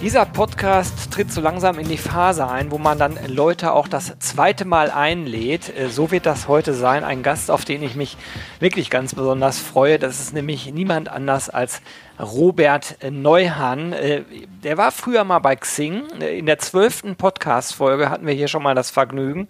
[0.00, 4.18] dieser Podcast tritt so langsam in die Phase ein, wo man dann Leute auch das
[4.18, 5.76] zweite Mal einlädt.
[5.76, 7.02] Äh, so wird das heute sein.
[7.02, 8.16] Ein Gast, auf den ich mich
[8.60, 9.98] wirklich ganz besonders freue.
[9.98, 11.80] Das ist nämlich niemand anders als
[12.20, 13.92] Robert Neuhan.
[13.94, 14.24] Äh,
[14.62, 16.02] der war früher mal bei Xing.
[16.20, 19.48] Äh, in der zwölften Podcast-Folge hatten wir hier schon mal das Vergnügen.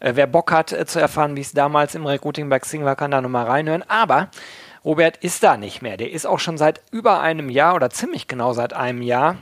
[0.00, 3.20] Wer Bock hat zu erfahren, wie es damals im Recruiting bei Xing war, kann da
[3.20, 3.84] nochmal reinhören.
[3.86, 4.30] Aber
[4.84, 5.96] Robert ist da nicht mehr.
[5.96, 9.36] Der ist auch schon seit über einem Jahr oder ziemlich genau seit einem Jahr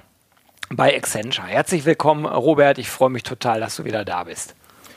[0.74, 1.48] bei Accenture.
[1.48, 2.78] Herzlich willkommen, Robert.
[2.78, 4.54] Ich freue mich total, dass du wieder da bist.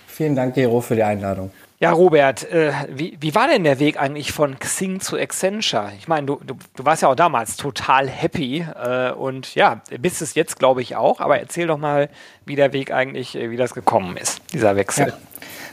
[0.08, 1.52] Vielen Dank, Gero, für die Einladung.
[1.80, 5.92] Ja, Robert, äh, wie, wie war denn der Weg eigentlich von Xing zu Accenture?
[5.98, 10.22] Ich meine, du, du, du warst ja auch damals total happy äh, und ja, bist
[10.22, 11.20] es jetzt, glaube ich, auch.
[11.20, 12.08] Aber erzähl doch mal,
[12.46, 15.08] wie der Weg eigentlich, äh, wie das gekommen ist, dieser Wechsel.
[15.08, 15.14] Ja.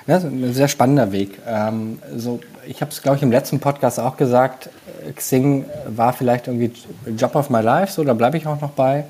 [0.07, 1.39] Das ist ein sehr spannender Weg.
[1.47, 4.71] Ähm, so, ich habe es, glaube ich, im letzten Podcast auch gesagt,
[5.15, 6.73] Xing war vielleicht irgendwie
[7.17, 9.05] Job of my life, so, da bleibe ich auch noch bei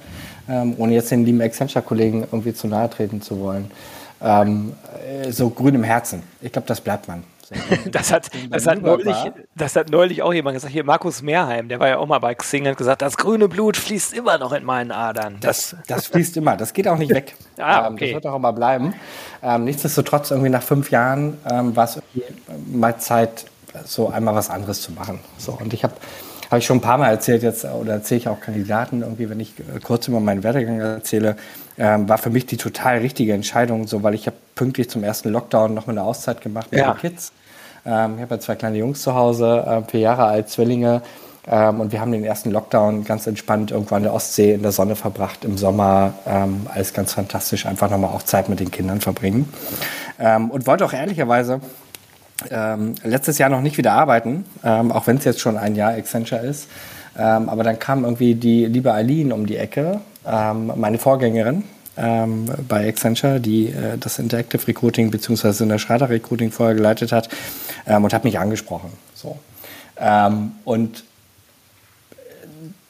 [0.50, 3.70] ähm, ohne jetzt den lieben Accenture-Kollegen irgendwie zu nahe treten zu wollen.
[4.20, 4.74] Ähm,
[5.30, 6.22] so grün im Herzen.
[6.42, 7.24] Ich glaube, das bleibt man.
[7.90, 9.16] das, hat, das, hat neulich,
[9.56, 10.72] das hat neulich auch jemand gesagt.
[10.72, 13.76] Hier, Markus Mehrheim, der war ja auch mal bei Xing, hat gesagt, das grüne Blut
[13.76, 15.38] fließt immer noch in meinen Adern.
[15.40, 17.34] Das, das fließt immer, das geht auch nicht weg.
[17.58, 18.06] ah, okay.
[18.06, 18.94] das wird auch immer bleiben.
[19.42, 22.00] Ähm, nichtsdestotrotz, irgendwie nach fünf Jahren ähm, war es
[22.70, 23.46] mal Zeit,
[23.84, 25.18] so einmal was anderes zu machen.
[25.38, 25.94] So, und ich habe
[26.50, 29.38] habe ich schon ein paar Mal erzählt jetzt oder erzähle ich auch Kandidaten irgendwie, wenn
[29.38, 31.36] ich äh, kurz über meinen Werdegang erzähle,
[31.78, 35.30] ähm, war für mich die total richtige Entscheidung, so weil ich habe pünktlich zum ersten
[35.30, 36.92] Lockdown noch mal eine Auszeit gemacht mit ja.
[36.92, 37.32] den Kids.
[37.86, 41.02] Ähm, ich habe ja zwei kleine Jungs zu Hause, äh, vier Jahre alt, Zwillinge.
[41.48, 44.72] Ähm, und wir haben den ersten Lockdown ganz entspannt irgendwo an der Ostsee in der
[44.72, 46.14] Sonne verbracht im Sommer.
[46.26, 49.48] Ähm, alles ganz fantastisch, einfach nochmal auch Zeit mit den Kindern verbringen.
[50.18, 51.60] Ähm, und wollte auch ehrlicherweise
[52.50, 55.92] ähm, letztes Jahr noch nicht wieder arbeiten, ähm, auch wenn es jetzt schon ein Jahr
[55.92, 56.68] Accenture ist.
[57.18, 61.64] Ähm, aber dann kam irgendwie die liebe Eileen um die Ecke, ähm, meine Vorgängerin
[61.96, 65.64] ähm, bei Accenture, die äh, das Interactive Recruiting bzw.
[65.64, 67.28] in der Schrader Recruiting vorher geleitet hat
[67.86, 68.92] ähm, und hat mich angesprochen.
[69.14, 69.36] So.
[70.64, 71.04] und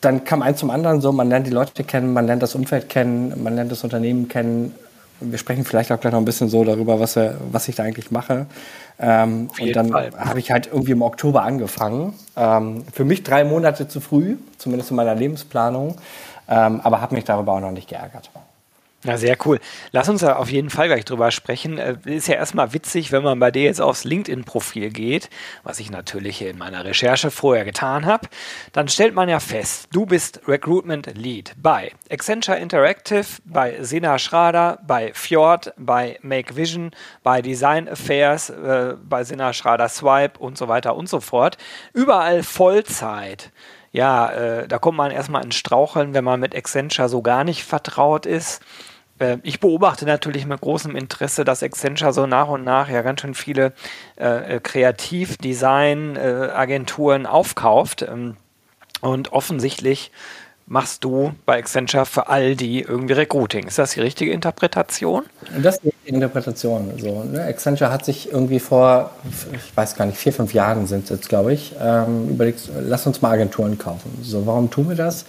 [0.00, 2.88] dann kam eins zum anderen so, man lernt die Leute kennen, man lernt das Umfeld
[2.88, 4.74] kennen, man lernt das Unternehmen kennen.
[5.20, 7.82] Wir sprechen vielleicht auch gleich noch ein bisschen so darüber, was, wir, was ich da
[7.82, 8.46] eigentlich mache.
[8.98, 12.14] Ähm, und dann habe ich halt irgendwie im Oktober angefangen.
[12.36, 15.96] Ähm, für mich drei Monate zu früh, zumindest in meiner Lebensplanung,
[16.48, 18.30] ähm, aber habe mich darüber auch noch nicht geärgert.
[19.02, 19.58] Ja, sehr cool.
[19.92, 21.78] Lass uns da auf jeden Fall gleich drüber sprechen.
[21.78, 25.30] Äh, ist ja erstmal witzig, wenn man bei dir jetzt aufs LinkedIn-Profil geht,
[25.62, 28.28] was ich natürlich in meiner Recherche vorher getan habe,
[28.72, 34.80] dann stellt man ja fest, du bist Recruitment Lead bei Accenture Interactive, bei Sena Schrader,
[34.86, 36.90] bei Fjord, bei Make Vision,
[37.22, 41.56] bei Design Affairs, äh, bei Sena Schrader Swipe und so weiter und so fort.
[41.94, 43.50] Überall Vollzeit
[43.92, 47.64] ja, äh, da kommt man erstmal ins Straucheln, wenn man mit Accenture so gar nicht
[47.64, 48.62] vertraut ist.
[49.20, 53.20] Äh, ich beobachte natürlich mit großem Interesse, dass Accenture so nach und nach ja ganz
[53.20, 53.72] schön viele
[54.18, 58.02] äh, äh Kreativ-Design-Agenturen aufkauft.
[58.02, 58.36] Ähm,
[59.00, 60.10] und offensichtlich
[60.70, 63.66] machst du bei Accenture für all die irgendwie Recruiting.
[63.66, 65.24] Ist das die richtige Interpretation?
[65.60, 66.92] Das ist die Interpretation.
[66.96, 67.42] So, ne?
[67.42, 69.10] Accenture hat sich irgendwie vor,
[69.52, 73.04] ich weiß gar nicht, vier, fünf Jahren sind es jetzt, glaube ich, ähm, überlegt, lass
[73.06, 74.16] uns mal Agenturen kaufen.
[74.22, 75.24] So, warum tun wir das?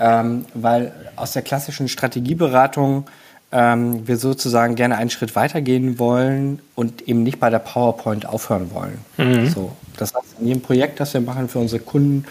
[0.00, 3.04] Ähm, weil aus der klassischen Strategieberatung
[3.52, 8.70] ähm, wir sozusagen gerne einen Schritt weitergehen wollen und eben nicht bei der PowerPoint aufhören
[8.72, 8.98] wollen.
[9.18, 9.48] Mhm.
[9.48, 12.24] So, das heißt, in jedem Projekt, das wir machen für unsere Kunden,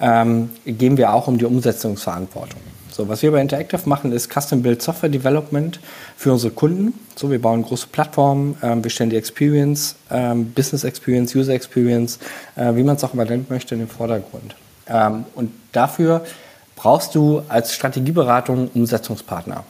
[0.00, 2.60] ähm, gehen wir auch um die Umsetzungsverantwortung.
[2.90, 5.78] So, was wir bei Interactive machen, ist Custom Build Software Development
[6.16, 6.94] für unsere Kunden.
[7.14, 12.18] So, wir bauen große Plattformen, ähm, wir stellen die Experience, ähm, Business Experience, User Experience,
[12.56, 14.54] äh, wie man es auch immer nennen möchte, in den Vordergrund.
[14.88, 16.24] Ähm, und dafür
[16.76, 19.64] brauchst du als Strategieberatung Umsetzungspartner.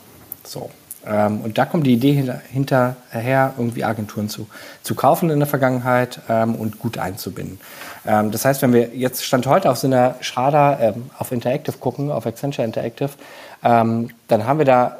[0.45, 0.71] So.
[1.07, 4.49] Ähm, und da kommt die Idee hinter, hinterher, irgendwie Agenturen zu,
[4.83, 7.61] zu kaufen in der Vergangenheit ähm, und gut einzubinden.
[8.05, 11.79] Ähm, das heißt, wenn wir jetzt Stand heute auf so einer Schrader ähm, auf Interactive
[11.79, 13.11] gucken, auf Accenture Interactive,
[13.63, 14.97] ähm, dann haben wir da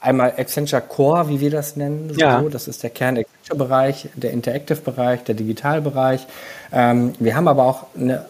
[0.00, 2.10] einmal Accenture Core, wie wir das nennen.
[2.14, 2.18] So.
[2.18, 2.42] Ja.
[2.50, 6.26] Das ist der Kern-Accenture-Bereich, der Interactive-Bereich, der Digital-Bereich.
[6.72, 8.24] Ähm, wir haben aber auch eine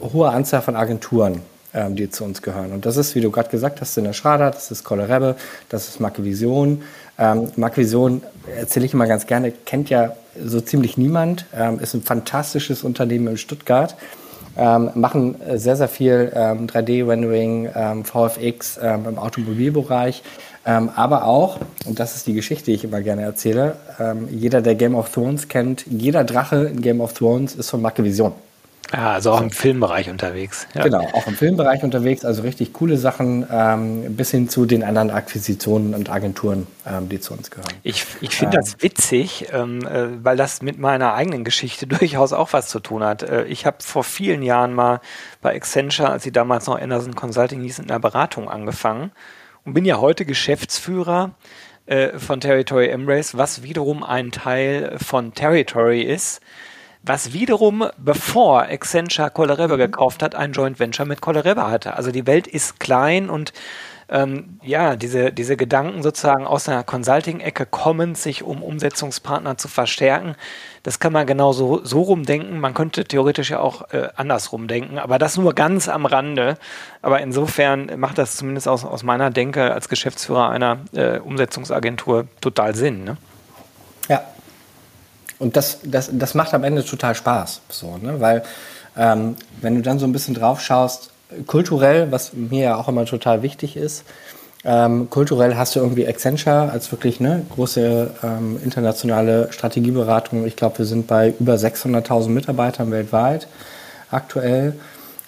[0.00, 1.42] hohe Anzahl von Agenturen
[1.74, 2.72] ähm, die zu uns gehören.
[2.72, 5.36] Und das ist, wie du gerade gesagt hast, in der Schrader, das ist Kolle
[5.68, 6.82] das ist Marke Vision.
[7.18, 8.22] Ähm, Marke Vision,
[8.56, 10.12] erzähle ich immer ganz gerne, kennt ja
[10.42, 13.96] so ziemlich niemand, ähm, ist ein fantastisches Unternehmen in Stuttgart.
[14.56, 20.22] Ähm, machen sehr, sehr viel ähm, 3D-Rendering, ähm, VFX ähm, im Automobilbereich,
[20.64, 23.76] ähm, aber auch, und das ist die Geschichte, die ich immer gerne erzähle,
[24.30, 28.02] jeder, der Game of Thrones kennt, jeder Drache in Game of Thrones ist von Marke
[28.02, 28.32] Vision.
[28.92, 30.66] Ja, also auch im Filmbereich unterwegs.
[30.74, 30.82] Ja.
[30.82, 35.10] Genau, auch im Filmbereich unterwegs, also richtig coole Sachen, ähm, bis hin zu den anderen
[35.10, 37.68] Akquisitionen und Agenturen, ähm, die zu uns gehören.
[37.82, 42.32] Ich, ich finde ähm, das witzig, ähm, äh, weil das mit meiner eigenen Geschichte durchaus
[42.32, 43.22] auch was zu tun hat.
[43.22, 45.00] Äh, ich habe vor vielen Jahren mal
[45.42, 49.12] bei Accenture, als sie damals noch Anderson Consulting hieß, in der Beratung angefangen
[49.64, 51.32] und bin ja heute Geschäftsführer
[51.84, 56.40] äh, von Territory Embrace, was wiederum ein Teil von Territory ist
[57.02, 59.78] was wiederum, bevor Accenture Coloreba mhm.
[59.78, 61.94] gekauft hat, ein Joint Venture mit Coloreba hatte.
[61.94, 63.52] Also die Welt ist klein und
[64.10, 70.34] ähm, ja, diese, diese Gedanken sozusagen aus einer Consulting-Ecke kommen, sich um Umsetzungspartner zu verstärken,
[70.82, 72.58] das kann man genau so, so rumdenken.
[72.58, 76.56] Man könnte theoretisch ja auch äh, andersrum denken, aber das nur ganz am Rande.
[77.02, 82.74] Aber insofern macht das zumindest aus, aus meiner Denke als Geschäftsführer einer äh, Umsetzungsagentur total
[82.74, 83.04] Sinn.
[83.04, 83.18] Ne?
[85.38, 88.20] Und das, das, das macht am Ende total Spaß, so, ne?
[88.20, 88.42] weil
[88.96, 91.10] ähm, wenn du dann so ein bisschen drauf schaust,
[91.46, 94.04] kulturell, was mir ja auch immer total wichtig ist,
[94.64, 100.46] ähm, kulturell hast du irgendwie Accenture als wirklich eine große ähm, internationale Strategieberatung.
[100.46, 103.46] Ich glaube, wir sind bei über 600.000 Mitarbeitern weltweit
[104.10, 104.74] aktuell.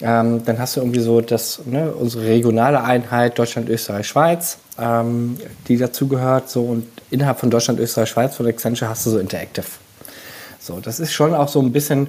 [0.01, 5.37] Ähm, dann hast du irgendwie so das, ne, unsere regionale Einheit Deutschland, Österreich, Schweiz, ähm,
[5.67, 6.49] die dazugehört.
[6.49, 9.65] So, und innerhalb von Deutschland, Österreich, Schweiz von Accenture hast du so Interactive.
[10.61, 12.07] So, das ist schon auch so ein bisschen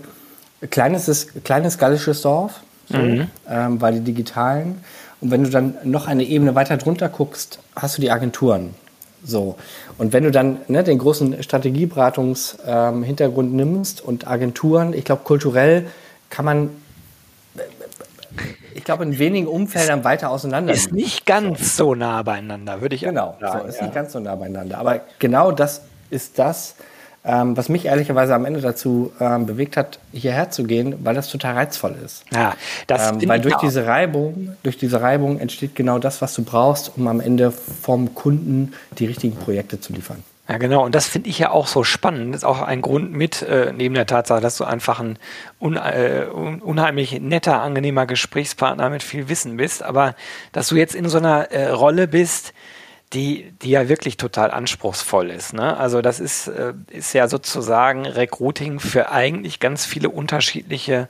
[0.71, 3.29] kleines, kleines gallisches Dorf, so, mhm.
[3.49, 4.85] ähm, bei den Digitalen.
[5.23, 8.75] Und wenn du dann noch eine Ebene weiter drunter guckst, hast du die Agenturen.
[9.25, 9.57] So.
[9.97, 15.87] Und wenn du dann ne, den großen Strategieberatungshintergrund ähm, nimmst und Agenturen, ich glaube, kulturell
[16.29, 16.69] kann man,
[18.75, 20.75] ich glaube, in wenigen Umfeldern weiter auseinander.
[20.75, 23.53] Ist nicht ganz so nah beieinander, würde ich genau, sagen.
[23.53, 23.85] Genau, so, ist ja.
[23.85, 24.77] nicht ganz so nah beieinander.
[24.77, 26.75] Aber genau das ist das,
[27.25, 31.29] ähm, was mich ehrlicherweise am Ende dazu ähm, bewegt hat, hierher zu gehen, weil das
[31.29, 32.25] total reizvoll ist.
[32.33, 32.55] Ja,
[32.87, 36.97] das ähm, weil durch diese Reibung, durch diese Reibung entsteht genau das, was du brauchst,
[36.97, 40.25] um am Ende vom Kunden die richtigen Projekte zu liefern.
[40.49, 40.85] Ja, genau.
[40.85, 42.35] Und das finde ich ja auch so spannend.
[42.35, 45.17] Das ist auch ein Grund mit, äh, neben der Tatsache, dass du einfach ein
[45.61, 50.17] un, äh, unheimlich netter, angenehmer Gesprächspartner mit viel Wissen bist, aber
[50.51, 52.53] dass du jetzt in so einer äh, Rolle bist,
[53.13, 55.53] die, die ja wirklich total anspruchsvoll ist.
[55.53, 55.77] Ne?
[55.77, 61.09] Also das ist, äh, ist ja sozusagen Recruiting für eigentlich ganz viele unterschiedliche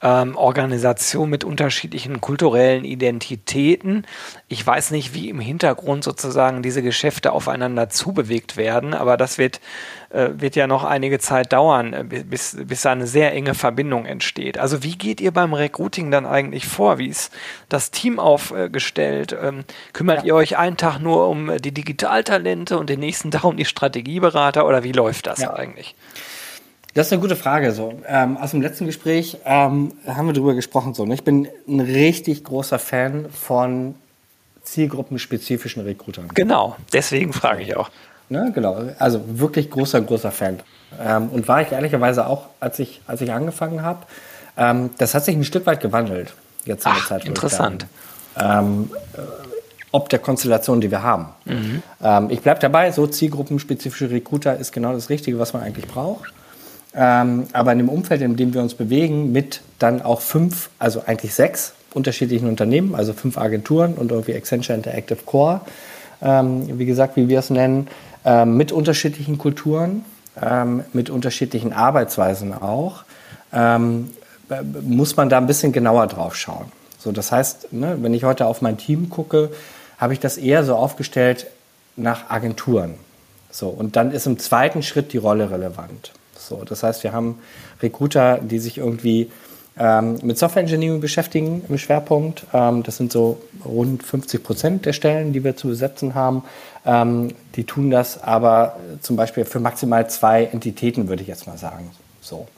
[0.00, 4.06] ähm, Organisation mit unterschiedlichen kulturellen Identitäten.
[4.46, 9.60] Ich weiß nicht, wie im Hintergrund sozusagen diese Geschäfte aufeinander zubewegt werden, aber das wird,
[10.10, 14.06] äh, wird ja noch einige Zeit dauern, äh, bis, bis da eine sehr enge Verbindung
[14.06, 14.58] entsteht.
[14.58, 16.98] Also wie geht ihr beim Recruiting dann eigentlich vor?
[16.98, 17.32] Wie ist
[17.68, 19.36] das Team aufgestellt?
[19.40, 20.26] Ähm, kümmert ja.
[20.26, 24.64] ihr euch einen Tag nur um die Digitaltalente und den nächsten Tag um die Strategieberater
[24.64, 25.54] oder wie läuft das ja.
[25.54, 25.96] eigentlich?
[26.94, 27.72] Das ist eine gute Frage.
[27.72, 30.94] So ähm, aus dem letzten Gespräch ähm, haben wir darüber gesprochen.
[30.94, 31.14] So, ne?
[31.14, 33.94] Ich bin ein richtig großer Fan von
[34.62, 36.28] zielgruppenspezifischen Recruitern.
[36.34, 37.90] Genau, deswegen frage ich auch.
[38.30, 40.60] Ne, genau, also wirklich großer, großer Fan.
[41.02, 44.00] Ähm, und war ich ehrlicherweise auch, als ich, als ich angefangen habe.
[44.58, 46.34] Ähm, das hat sich ein Stück weit gewandelt
[46.64, 47.24] jetzt in der Ach, Zeit.
[47.24, 47.86] Interessant.
[48.38, 49.20] Ähm, äh,
[49.90, 51.28] ob der Konstellation, die wir haben.
[51.46, 51.82] Mhm.
[52.02, 56.32] Ähm, ich bleibe dabei, so zielgruppenspezifische Recruiter ist genau das Richtige, was man eigentlich braucht.
[57.00, 61.04] Ähm, aber in dem Umfeld, in dem wir uns bewegen, mit dann auch fünf, also
[61.06, 65.60] eigentlich sechs unterschiedlichen Unternehmen, also fünf Agenturen und irgendwie Accenture Interactive Core,
[66.20, 67.86] ähm, wie gesagt, wie wir es nennen,
[68.24, 70.04] ähm, mit unterschiedlichen Kulturen,
[70.42, 73.04] ähm, mit unterschiedlichen Arbeitsweisen auch,
[73.52, 74.10] ähm,
[74.82, 76.72] muss man da ein bisschen genauer drauf schauen.
[76.98, 79.50] So, das heißt, ne, wenn ich heute auf mein Team gucke,
[79.98, 81.46] habe ich das eher so aufgestellt
[81.94, 82.94] nach Agenturen.
[83.52, 86.12] So, und dann ist im zweiten Schritt die Rolle relevant.
[86.48, 87.38] So, das heißt, wir haben
[87.82, 89.30] Recruiter, die sich irgendwie
[89.78, 92.44] ähm, mit Software Engineering beschäftigen im Schwerpunkt.
[92.52, 96.42] Ähm, das sind so rund 50 Prozent der Stellen, die wir zu besetzen haben.
[96.84, 101.58] Ähm, die tun das aber zum Beispiel für maximal zwei Entitäten, würde ich jetzt mal
[101.58, 101.90] sagen.
[102.20, 102.48] So.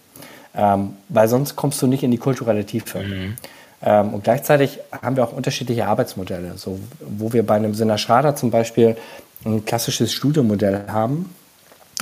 [0.54, 3.00] Ähm, weil sonst kommst du nicht in die kulturelle Tiefe.
[3.00, 3.36] Mhm.
[3.82, 8.36] Ähm, und gleichzeitig haben wir auch unterschiedliche Arbeitsmodelle, so, wo wir bei einem Sinner Schrader
[8.36, 8.96] zum Beispiel
[9.44, 11.34] ein klassisches Studiomodell haben,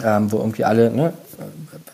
[0.05, 1.13] ähm, wo irgendwie alle, ne,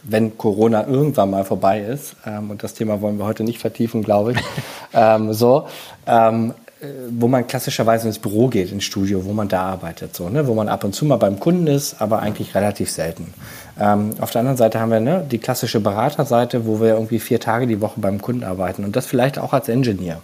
[0.03, 4.03] wenn Corona irgendwann mal vorbei ist, ähm, und das Thema wollen wir heute nicht vertiefen,
[4.03, 4.39] glaube ich,
[4.95, 5.67] ähm, so,
[6.07, 10.29] ähm, äh, wo man klassischerweise ins Büro geht, ins Studio, wo man da arbeitet, so,
[10.29, 10.47] ne?
[10.47, 13.33] wo man ab und zu mal beim Kunden ist, aber eigentlich relativ selten.
[13.81, 17.41] Ähm, auf der anderen Seite haben wir ne, die klassische Beraterseite, wo wir irgendwie vier
[17.41, 20.21] Tage die Woche beim Kunden arbeiten und das vielleicht auch als Engineer.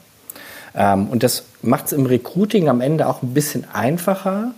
[0.74, 4.52] Ähm, und das macht es im Recruiting am Ende auch ein bisschen einfacher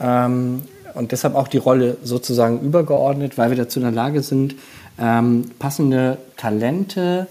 [0.00, 0.62] ähm,
[0.94, 4.54] und deshalb auch die Rolle sozusagen übergeordnet, weil wir dazu in der Lage sind,
[4.98, 7.26] ähm, passende Talente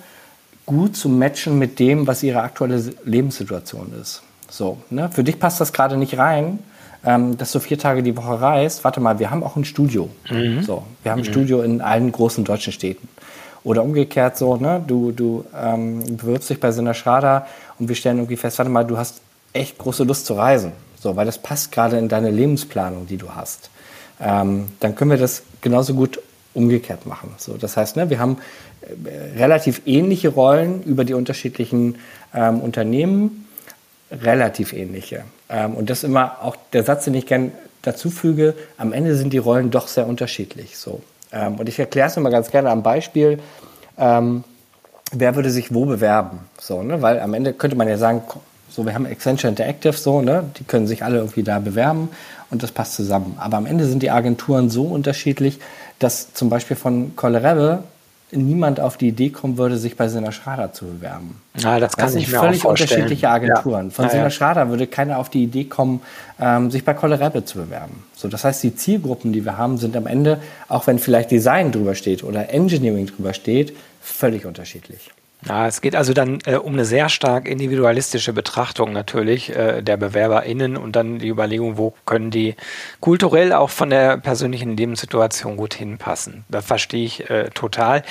[0.65, 4.21] gut zu matchen mit dem, was ihre aktuelle Lebenssituation ist.
[4.49, 5.09] So, ne?
[5.11, 6.59] Für dich passt das gerade nicht rein,
[7.03, 8.83] ähm, dass du vier Tage die Woche reist.
[8.83, 10.09] Warte mal, wir haben auch ein Studio.
[10.29, 10.63] Mhm.
[10.63, 11.31] So, wir haben ein mhm.
[11.31, 13.07] Studio in allen großen deutschen Städten.
[13.63, 14.81] Oder umgekehrt so, ne?
[14.85, 17.45] du, du ähm, bewirbst dich bei Sinner Schrader
[17.77, 19.21] und wir stellen irgendwie fest, warte mal, du hast
[19.53, 20.71] echt große Lust zu reisen.
[20.99, 23.69] So, weil das passt gerade in deine Lebensplanung, die du hast.
[24.19, 26.19] Ähm, dann können wir das genauso gut
[26.53, 27.33] umgekehrt machen.
[27.37, 28.37] So, das heißt, ne, wir haben
[28.81, 31.97] äh, relativ ähnliche Rollen über die unterschiedlichen
[32.33, 33.47] ähm, Unternehmen,
[34.11, 35.23] relativ ähnliche.
[35.49, 37.51] Ähm, und das ist immer auch der Satz, den ich gerne
[37.81, 40.77] dazu füge, am Ende sind die Rollen doch sehr unterschiedlich.
[40.77, 41.01] So.
[41.31, 43.39] Ähm, und ich erkläre es immer ganz gerne am Beispiel,
[43.97, 44.43] ähm,
[45.11, 46.39] wer würde sich wo bewerben?
[46.59, 47.01] So, ne?
[47.01, 48.21] Weil am Ende könnte man ja sagen,
[48.69, 50.43] so, wir haben Accenture Interactive, so, ne?
[50.57, 52.09] die können sich alle irgendwie da bewerben
[52.49, 53.37] und das passt zusammen.
[53.39, 55.59] Aber am Ende sind die Agenturen so unterschiedlich,
[55.99, 57.79] dass zum Beispiel von Colorado
[58.31, 61.41] niemand auf die Idee kommen würde, sich bei Sina Schrader zu bewerben.
[61.57, 63.87] Ja, das kann das sind ich mir völlig unterschiedliche Agenturen.
[63.87, 63.91] Ja.
[63.91, 64.29] Von ja, Sina ja.
[64.29, 66.01] Schrader würde keiner auf die Idee kommen,
[66.39, 68.03] ähm, sich bei Colorado zu bewerben.
[68.15, 71.71] So, das heißt, die Zielgruppen, die wir haben, sind am Ende, auch wenn vielleicht Design
[71.71, 75.09] drüber steht oder Engineering drüber steht, völlig unterschiedlich.
[75.47, 79.95] Ja, es geht also dann äh, um eine sehr stark individualistische Betrachtung natürlich äh, der
[79.95, 82.55] BewerberInnen und dann die Überlegung, wo können die
[82.99, 86.43] kulturell auch von der persönlichen Lebenssituation gut hinpassen.
[86.49, 88.03] Das verstehe ich äh, total.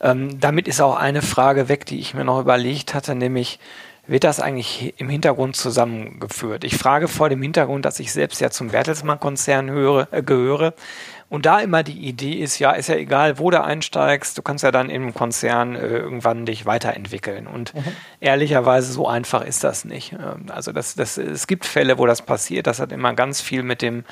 [0.00, 3.58] Ähm, damit ist auch eine Frage weg, die ich mir noch überlegt hatte, nämlich
[4.06, 6.62] wird das eigentlich im Hintergrund zusammengeführt?
[6.62, 9.68] Ich frage vor dem Hintergrund, dass ich selbst ja zum Bertelsmann-Konzern
[10.12, 10.74] äh, gehöre
[11.28, 14.62] und da immer die Idee ist, ja, ist ja egal, wo du einsteigst, du kannst
[14.62, 17.48] ja dann im Konzern äh, irgendwann dich weiterentwickeln.
[17.48, 17.84] Und mhm.
[18.20, 20.12] ehrlicherweise so einfach ist das nicht.
[20.12, 22.68] Ähm, also das, das, es gibt Fälle, wo das passiert.
[22.68, 24.04] Das hat immer ganz viel mit dem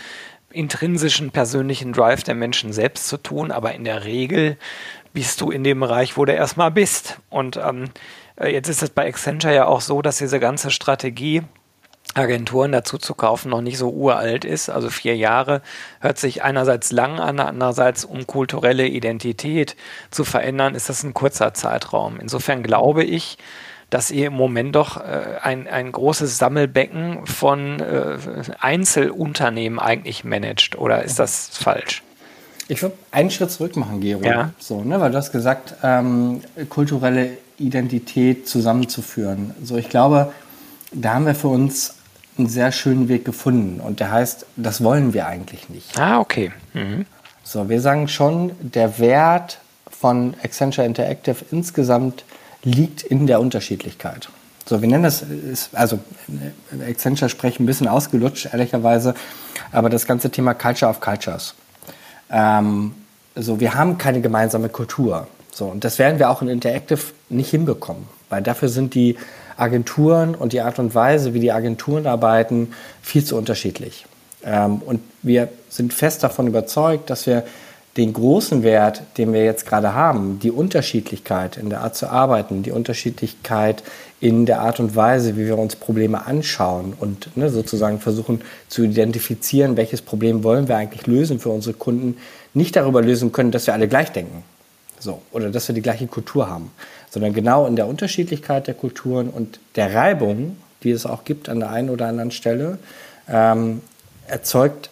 [0.51, 3.53] intrinsischen persönlichen Drive der Menschen selbst zu tun.
[3.53, 4.57] Aber in der Regel
[5.13, 7.21] bist du in dem Bereich, wo du erstmal bist.
[7.31, 7.85] Und ähm,
[8.35, 11.43] äh, jetzt ist es bei Accenture ja auch so, dass diese ganze Strategie
[12.15, 14.71] Agenturen dazu zu kaufen noch nicht so uralt ist.
[14.71, 15.63] Also vier Jahre
[16.01, 19.77] hört sich einerseits lang an, andererseits um kulturelle Identität
[20.11, 22.19] zu verändern, ist das ein kurzer Zeitraum.
[22.21, 23.39] Insofern glaube ich,
[23.91, 28.17] dass ihr im Moment doch äh, ein, ein großes Sammelbecken von äh,
[28.59, 30.77] Einzelunternehmen eigentlich managt.
[30.77, 32.03] Oder ist das falsch?
[32.67, 34.23] Ich würde einen Schritt zurück machen, Gero.
[34.25, 34.51] Ja.
[34.59, 36.41] So, ne, weil du hast gesagt, ähm,
[36.71, 39.55] kulturelle Identität zusammenzuführen.
[39.63, 40.33] So, ich glaube,
[40.93, 41.95] da haben wir für uns
[42.39, 43.81] einen sehr schönen Weg gefunden.
[43.81, 45.99] Und der heißt, das wollen wir eigentlich nicht.
[45.99, 46.53] Ah, okay.
[46.73, 47.07] Mhm.
[47.43, 49.59] So, wir sagen schon, der Wert
[49.91, 52.25] von Accenture Interactive insgesamt
[52.63, 54.29] liegt in der Unterschiedlichkeit.
[54.67, 55.25] So, wir nennen das,
[55.73, 55.99] also
[56.89, 59.15] Accenture spreche ein bisschen ausgelutscht, ehrlicherweise,
[59.73, 61.55] aber das ganze Thema Culture of Cultures.
[62.31, 62.95] Ähm,
[63.35, 65.27] so, wir haben keine gemeinsame Kultur.
[65.53, 69.17] So, und das werden wir auch in Interactive nicht hinbekommen, weil dafür sind die
[69.57, 74.07] Agenturen und die Art und Weise, wie die Agenturen arbeiten, viel zu unterschiedlich.
[74.45, 77.45] Ähm, und wir sind fest davon überzeugt, dass wir
[77.97, 82.65] den großen Wert, den wir jetzt gerade haben, die Unterschiedlichkeit in der Art zu arbeiten,
[82.65, 83.85] die Unterschiedlichkeit
[84.21, 88.83] in der Art und Weise, wie wir uns Probleme anschauen und ne, sozusagen versuchen zu
[88.83, 92.17] identifizieren, welches Problem wollen wir eigentlich lösen für unsere Kunden,
[92.53, 94.43] nicht darüber lösen können, dass wir alle gleich denken.
[94.99, 96.71] So, oder dass wir die gleiche Kultur haben,
[97.15, 101.61] sondern genau in der Unterschiedlichkeit der Kulturen und der Reibung, die es auch gibt an
[101.61, 102.79] der einen oder anderen Stelle,
[103.29, 103.83] ähm,
[104.27, 104.91] erzeugt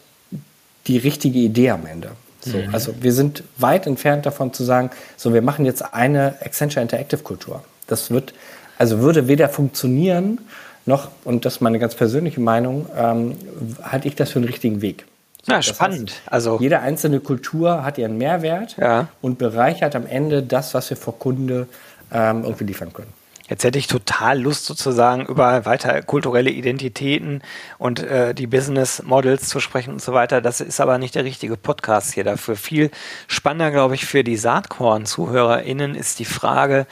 [0.86, 2.12] die richtige Idee am Ende.
[2.40, 2.72] So, mhm.
[2.72, 7.22] Also wir sind weit entfernt davon zu sagen, so wir machen jetzt eine Accenture Interactive
[7.22, 7.64] Kultur.
[7.88, 8.34] Das wird,
[8.78, 10.40] also würde weder funktionieren
[10.86, 13.36] noch, und das ist meine ganz persönliche Meinung, ähm,
[13.82, 15.06] halte ich das für einen richtigen Weg.
[15.46, 16.10] Ja, das spannend.
[16.12, 19.08] Heißt, also jede einzelne Kultur hat ihren Mehrwert ja.
[19.20, 21.66] und bereichert am Ende das, was wir vor Kunde
[22.12, 23.12] ähm, irgendwie liefern können.
[23.48, 27.42] Jetzt hätte ich total Lust sozusagen über weiter kulturelle Identitäten
[27.76, 30.40] und äh, die Business Models zu sprechen und so weiter.
[30.40, 32.56] Das ist aber nicht der richtige Podcast hier dafür.
[32.56, 32.90] Viel
[33.26, 36.86] spannender, glaube ich, für die Saatkorn-ZuhörerInnen ist die Frage,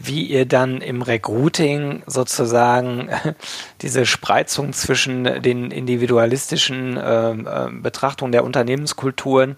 [0.00, 3.10] wie ihr dann im Recruiting sozusagen
[3.82, 9.56] diese Spreizung zwischen den individualistischen äh, Betrachtungen der Unternehmenskulturen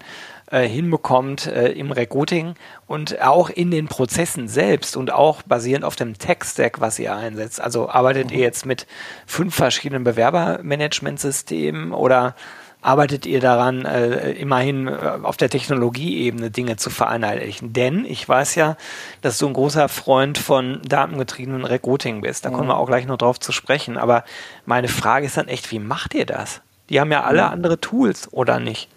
[0.53, 2.53] äh, hinbekommt äh, im Recruiting
[2.85, 7.59] und auch in den Prozessen selbst und auch basierend auf dem Tech-Stack, was ihr einsetzt.
[7.59, 8.37] Also arbeitet mhm.
[8.37, 8.85] ihr jetzt mit
[9.25, 12.35] fünf verschiedenen Bewerbermanagementsystemen oder
[12.83, 17.73] arbeitet ihr daran, äh, immerhin äh, auf der Technologieebene Dinge zu vereinheitlichen?
[17.73, 18.77] Denn ich weiß ja,
[19.21, 22.45] dass du ein großer Freund von datengetriebenen Recruiting bist.
[22.45, 22.53] Da mhm.
[22.53, 23.97] kommen wir auch gleich noch drauf zu sprechen.
[23.97, 24.23] Aber
[24.67, 26.61] meine Frage ist dann echt, wie macht ihr das?
[26.91, 27.53] Die haben ja alle mhm.
[27.53, 28.92] andere Tools, oder nicht?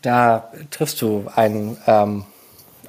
[0.00, 2.24] Da triffst du einen ähm,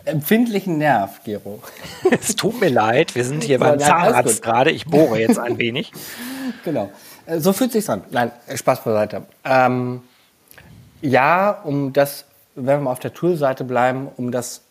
[0.05, 1.62] empfindlichen Nerv, Gero.
[2.12, 4.71] es tut mir leid, wir sind hier beim Zahnarzt gerade.
[4.71, 5.91] Ich bohre jetzt ein wenig.
[6.63, 6.91] genau.
[7.25, 8.03] Äh, so fühlt sich an.
[8.12, 9.23] Nein, Spaß beiseite.
[9.43, 10.01] Ähm,
[11.01, 14.62] ja, um das, wenn wir mal auf der Tool-Seite bleiben, um das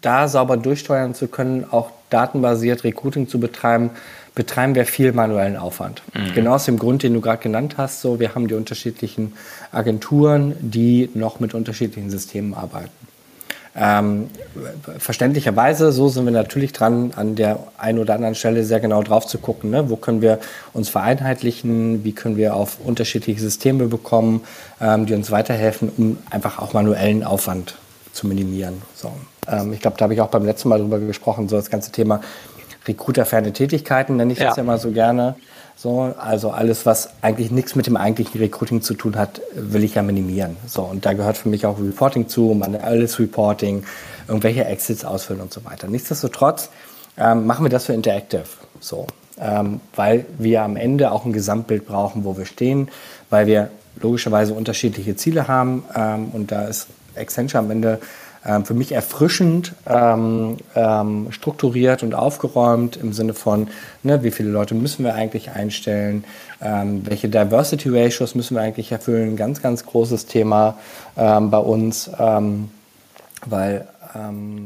[0.00, 3.90] da sauber durchsteuern zu können, auch datenbasiert Recruiting zu betreiben,
[4.36, 6.02] betreiben wir viel manuellen Aufwand.
[6.14, 6.34] Mhm.
[6.34, 8.02] Genau aus dem Grund, den du gerade genannt hast.
[8.02, 9.32] So, wir haben die unterschiedlichen
[9.72, 12.90] Agenturen, die noch mit unterschiedlichen Systemen arbeiten.
[13.78, 14.28] Ähm,
[14.98, 19.26] verständlicherweise, so sind wir natürlich dran, an der einen oder anderen Stelle sehr genau drauf
[19.26, 19.90] zu gucken, ne?
[19.90, 20.38] wo können wir
[20.72, 24.44] uns vereinheitlichen, wie können wir auf unterschiedliche Systeme bekommen,
[24.80, 27.76] ähm, die uns weiterhelfen, um einfach auch manuellen Aufwand
[28.12, 28.80] zu minimieren.
[28.94, 29.12] So.
[29.46, 31.92] Ähm, ich glaube, da habe ich auch beim letzten Mal drüber gesprochen, so das ganze
[31.92, 32.22] Thema
[32.86, 34.48] Recruiterferne Tätigkeiten, nenne ich ja.
[34.48, 35.34] das ja mal so gerne.
[35.78, 39.94] So, also alles, was eigentlich nichts mit dem eigentlichen Recruiting zu tun hat, will ich
[39.94, 40.56] ja minimieren.
[40.66, 43.84] So, und da gehört für mich auch Reporting zu, manuelles Reporting,
[44.26, 45.86] irgendwelche Exits ausfüllen und so weiter.
[45.86, 46.70] Nichtsdestotrotz
[47.18, 48.44] ähm, machen wir das für Interactive.
[48.80, 49.06] So,
[49.38, 52.88] ähm, weil wir am Ende auch ein Gesamtbild brauchen, wo wir stehen,
[53.28, 57.98] weil wir logischerweise unterschiedliche Ziele haben ähm, und da ist Accenture am Ende
[58.64, 63.68] für mich erfrischend ähm, ähm, strukturiert und aufgeräumt im Sinne von,
[64.02, 66.24] ne, wie viele Leute müssen wir eigentlich einstellen,
[66.60, 70.78] ähm, welche Diversity Ratios müssen wir eigentlich erfüllen, ganz, ganz großes Thema
[71.16, 72.70] ähm, bei uns, ähm,
[73.44, 73.86] weil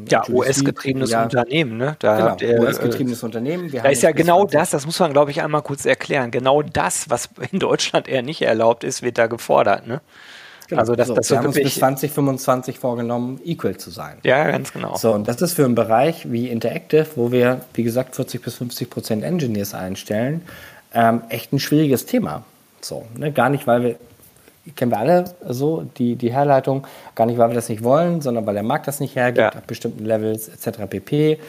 [0.09, 1.97] ja, US-getriebenes ja, Unternehmen, ne?
[1.99, 3.73] Da genau, US-getriebenes äh, Unternehmen.
[3.73, 6.31] Wir da ist ja genau das, das muss man, glaube ich, einmal kurz erklären.
[6.31, 10.01] Genau das, was in Deutschland eher nicht erlaubt ist, wird da gefordert, ne?
[10.71, 10.81] Genau.
[10.81, 14.19] Also das, so, das wir haben uns bis 2025 vorgenommen, equal zu sein.
[14.23, 14.97] Ja, ganz genau.
[14.97, 18.55] So, und das ist für einen Bereich wie Interactive, wo wir, wie gesagt, 40 bis
[18.55, 20.43] 50 Prozent Engineers einstellen,
[20.95, 22.45] ähm, echt ein schwieriges Thema.
[22.81, 23.33] So, ne?
[23.33, 23.97] Gar nicht, weil wir,
[24.77, 28.47] kennen wir alle so, die, die Herleitung, gar nicht, weil wir das nicht wollen, sondern
[28.47, 29.49] weil der Markt das nicht hergibt, ja.
[29.49, 30.83] ab bestimmten Levels etc.
[30.89, 31.41] pp.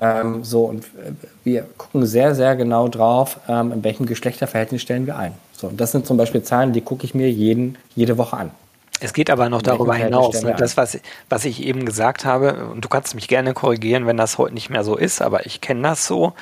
[0.00, 1.10] Ähm, so, und äh,
[1.42, 5.34] wir gucken sehr, sehr genau drauf, ähm, in welchem Geschlechterverhältnis stellen wir ein.
[5.52, 8.52] So, und das sind zum Beispiel Zahlen, die gucke ich mir jeden, jede Woche an.
[9.00, 10.42] Es geht aber noch darüber hinaus.
[10.42, 10.54] Ne?
[10.56, 14.38] Das, was, was ich eben gesagt habe, und du kannst mich gerne korrigieren, wenn das
[14.38, 16.34] heute nicht mehr so ist, aber ich kenne das so,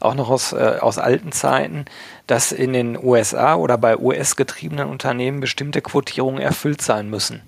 [0.00, 1.86] auch noch aus, äh, aus alten Zeiten,
[2.26, 7.42] dass in den USA oder bei US-getriebenen Unternehmen bestimmte Quotierungen erfüllt sein müssen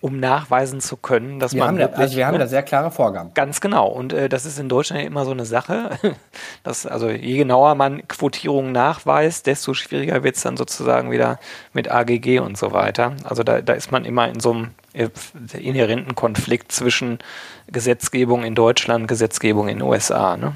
[0.00, 1.68] um nachweisen zu können, dass wir man.
[1.68, 3.32] Haben da, also wir haben ne, da sehr klare Vorgaben.
[3.34, 3.86] Ganz genau.
[3.88, 5.90] Und äh, das ist in Deutschland immer so eine Sache.
[6.62, 11.38] dass, also je genauer man Quotierungen nachweist, desto schwieriger wird es dann sozusagen wieder
[11.74, 13.12] mit AGG und so weiter.
[13.24, 15.08] Also da, da ist man immer in so einem äh,
[15.58, 17.18] inhärenten Konflikt zwischen
[17.66, 20.36] Gesetzgebung in Deutschland, Gesetzgebung in den USA.
[20.38, 20.54] Ne?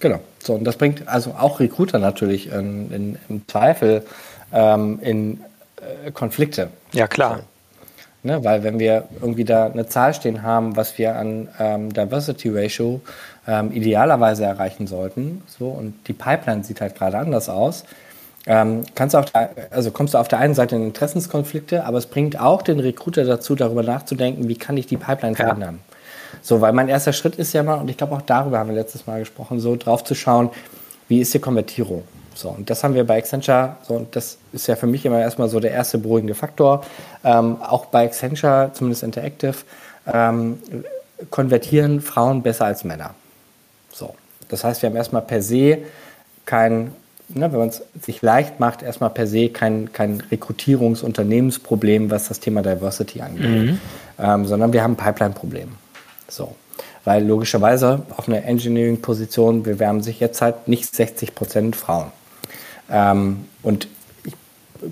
[0.00, 0.18] Genau.
[0.40, 4.04] So, und das bringt also auch Recruiter natürlich in, in, im Zweifel
[4.52, 5.40] ähm, in
[5.76, 6.70] äh, Konflikte.
[6.92, 7.44] Ja, klar.
[8.24, 12.50] Ne, weil wenn wir irgendwie da eine Zahl stehen haben, was wir an ähm, Diversity
[12.50, 13.00] Ratio
[13.48, 17.84] ähm, idealerweise erreichen sollten, so und die Pipeline sieht halt gerade anders aus,
[18.46, 21.98] ähm, kannst du auf der, also kommst du auf der einen Seite in Interessenskonflikte, aber
[21.98, 25.44] es bringt auch den Recruiter dazu, darüber nachzudenken, wie kann ich die Pipeline ja.
[25.44, 25.80] verändern.
[26.42, 28.76] So, weil mein erster Schritt ist ja mal, und ich glaube auch darüber haben wir
[28.76, 30.50] letztes Mal gesprochen, so drauf zu schauen,
[31.08, 32.04] wie ist die Konvertierung?
[32.34, 35.20] So, und das haben wir bei Accenture, so, und das ist ja für mich immer
[35.20, 36.84] erstmal so der erste beruhigende Faktor.
[37.24, 39.56] Ähm, auch bei Accenture, zumindest Interactive,
[40.12, 40.58] ähm,
[41.30, 43.14] konvertieren Frauen besser als Männer.
[43.92, 44.14] So,
[44.48, 45.78] das heißt, wir haben erstmal per se
[46.44, 46.92] kein,
[47.28, 52.40] ne, wenn man es sich leicht macht, erstmal per se kein, kein Rekrutierungsunternehmensproblem, was das
[52.40, 53.80] Thema Diversity angeht, mhm.
[54.18, 55.68] ähm, sondern wir haben ein Pipeline-Problem.
[56.28, 56.54] So.
[57.04, 62.12] Weil logischerweise auf einer Engineering-Position bewerben sich jetzt halt nicht 60 Prozent Frauen.
[62.92, 63.88] Ähm, und
[64.24, 64.34] ich,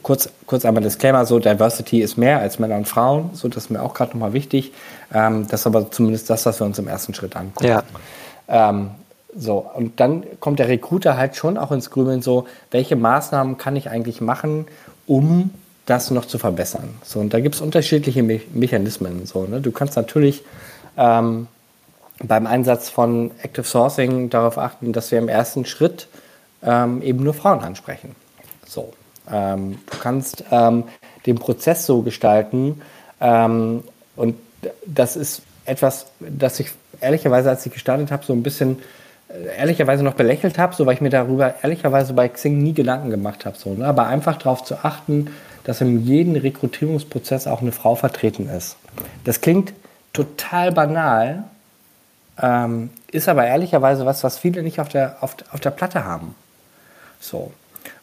[0.03, 3.71] kurz, kurz einmal Disclaimer, so Diversity ist mehr als Männer und Frauen, so das ist
[3.71, 4.73] mir auch gerade nochmal wichtig.
[5.13, 7.67] Ähm, das ist aber zumindest das, was wir uns im ersten Schritt angucken.
[7.69, 7.83] Ja.
[8.49, 8.91] Ähm,
[9.37, 13.77] so, und dann kommt der Recruiter halt schon auch ins Grübeln so, welche Maßnahmen kann
[13.77, 14.67] ich eigentlich machen,
[15.07, 15.51] um
[15.87, 16.89] das noch zu verbessern.
[17.05, 19.27] So, und da gibt es unterschiedliche Me Mechanismen.
[19.27, 19.61] So, ne?
[19.61, 20.43] Du kannst natürlich
[20.97, 21.47] ähm,
[22.23, 26.09] beim Einsatz von Active Sourcing darauf achten, dass wir im ersten Schritt
[26.63, 28.15] ähm, eben nur Frauen ansprechen.
[28.67, 28.93] So.
[29.31, 30.85] Ähm, du kannst ähm,
[31.27, 32.81] den Prozess so gestalten,
[33.21, 33.85] Ähm,
[34.17, 34.37] und
[34.87, 36.71] das ist etwas, das ich
[37.01, 38.79] ehrlicherweise, als ich gestartet habe, so ein bisschen
[39.29, 43.11] äh, ehrlicherweise noch belächelt habe, so weil ich mir darüber ehrlicherweise bei Xing nie Gedanken
[43.11, 43.57] gemacht habe.
[43.57, 43.87] So, ne?
[43.87, 45.29] Aber einfach darauf zu achten,
[45.65, 48.77] dass in jedem Rekrutierungsprozess auch eine Frau vertreten ist.
[49.25, 49.73] Das klingt
[50.13, 51.45] total banal,
[52.41, 56.35] ähm, ist aber ehrlicherweise was, was viele nicht auf der, auf, auf der Platte haben.
[57.21, 57.53] So.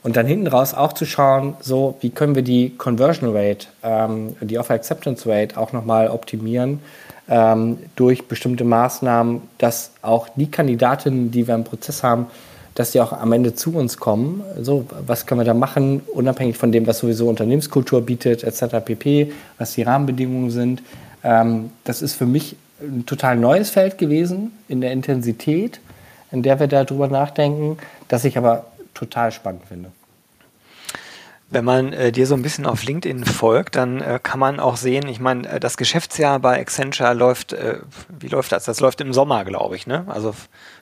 [0.04, 4.36] Und dann hinten raus auch zu schauen, so wie können wir die Conversion Rate, ähm,
[4.42, 6.80] die Offer Acceptance Rate auch nochmal optimieren
[7.28, 12.28] ähm, durch bestimmte Maßnahmen, dass auch die Kandidatinnen, die wir im Prozess haben,
[12.76, 14.44] dass die auch am Ende zu uns kommen.
[14.62, 18.78] So, was können wir da machen, unabhängig von dem, was sowieso Unternehmenskultur bietet, etc.
[18.86, 20.84] pp., was die Rahmenbedingungen sind.
[21.24, 25.80] Ähm, das ist für mich ein total neues Feld gewesen in der Intensität,
[26.32, 27.78] in der wir darüber nachdenken,
[28.08, 28.66] das ich aber
[28.98, 29.92] total spannend finde.
[31.50, 34.76] Wenn man äh, dir so ein bisschen auf LinkedIn folgt, dann äh, kann man auch
[34.76, 37.80] sehen, ich meine, äh, das Geschäftsjahr bei Accenture läuft, äh,
[38.10, 38.66] wie läuft das?
[38.66, 40.04] Das läuft im Sommer, glaube ich, ne?
[40.10, 40.36] Also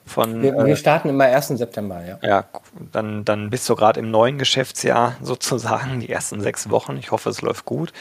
[0.06, 0.42] von.
[0.42, 1.48] Wir, wir, äh, starten immer 1.
[1.48, 2.18] September, ja.
[2.22, 2.44] Ja,
[2.92, 6.96] dann, dann bist du gerade im neuen Geschäftsjahr sozusagen, die ersten sechs Wochen.
[6.96, 7.92] Ich hoffe, es läuft gut.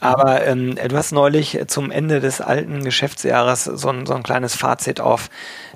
[0.00, 4.54] Aber ähm, du hast neulich zum Ende des alten Geschäftsjahres so ein, so ein kleines
[4.54, 5.30] Fazit auf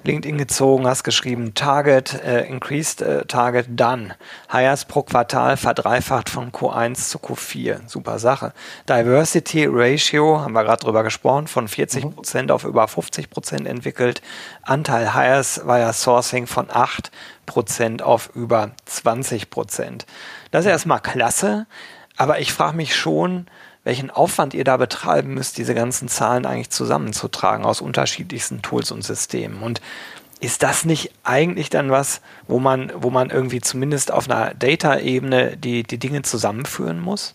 [0.04, 4.14] LinkedIn gezogen, hast geschrieben, Target, äh, Increased äh, Target Done.
[4.50, 7.88] Hires pro Quartal verdreifacht von Q1 zu Q4.
[7.88, 8.52] Super Sache.
[8.88, 12.54] Diversity Ratio, haben wir gerade drüber gesprochen, von 40 Prozent mhm.
[12.54, 14.22] auf über 50 Prozent entwickelt.
[14.62, 17.12] Anteil Hires via Sourcing von 8
[17.46, 20.06] Prozent auf über 20 Prozent.
[20.50, 21.66] Das ist erstmal klasse,
[22.16, 23.46] aber ich frage mich schon,
[23.84, 29.04] welchen Aufwand ihr da betreiben müsst, diese ganzen Zahlen eigentlich zusammenzutragen aus unterschiedlichsten Tools und
[29.04, 29.62] Systemen.
[29.62, 29.80] Und
[30.40, 35.56] ist das nicht eigentlich dann was, wo man, wo man irgendwie zumindest auf einer Data-Ebene
[35.56, 37.34] die, die Dinge zusammenführen muss?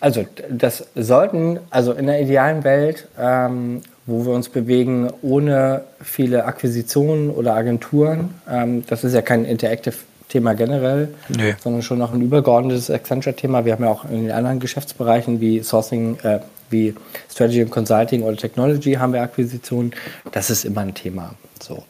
[0.00, 6.44] Also das sollten, also in der idealen Welt, ähm, wo wir uns bewegen, ohne viele
[6.44, 9.94] Akquisitionen oder Agenturen, ähm, das ist ja kein Interactive
[10.28, 11.54] Thema generell, nee.
[11.62, 13.64] sondern schon noch ein übergeordnetes Accenture-Thema.
[13.64, 16.40] Wir haben ja auch in den anderen Geschäftsbereichen wie Sourcing, äh,
[16.70, 16.94] wie
[17.30, 19.92] Strategy and Consulting oder Technology haben wir Akquisitionen.
[20.32, 21.34] Das ist immer ein Thema.
[21.62, 21.84] So.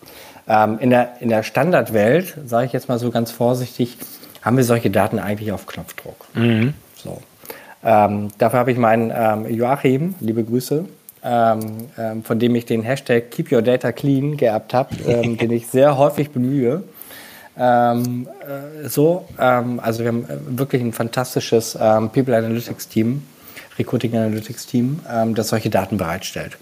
[0.46, 3.96] Ähm, in, der, in der Standardwelt, sage ich jetzt mal so ganz vorsichtig,
[4.42, 6.16] haben wir solche Daten eigentlich auf Knopfdruck.
[6.34, 6.74] Mhm.
[6.96, 7.22] So.
[7.82, 10.84] Ähm, dafür habe ich meinen ähm, Joachim, liebe Grüße,
[11.24, 15.50] ähm, ähm, von dem ich den Hashtag Keep Your Data Clean geerbt habe, ähm, den
[15.52, 16.82] ich sehr häufig bemühe.
[17.56, 23.22] Ähm, äh, so, ähm, also wir haben äh, wirklich ein fantastisches ähm, People Analytics Team,
[23.78, 25.00] Recruiting Analytics Team,
[25.34, 26.58] das solche Daten bereitstellt.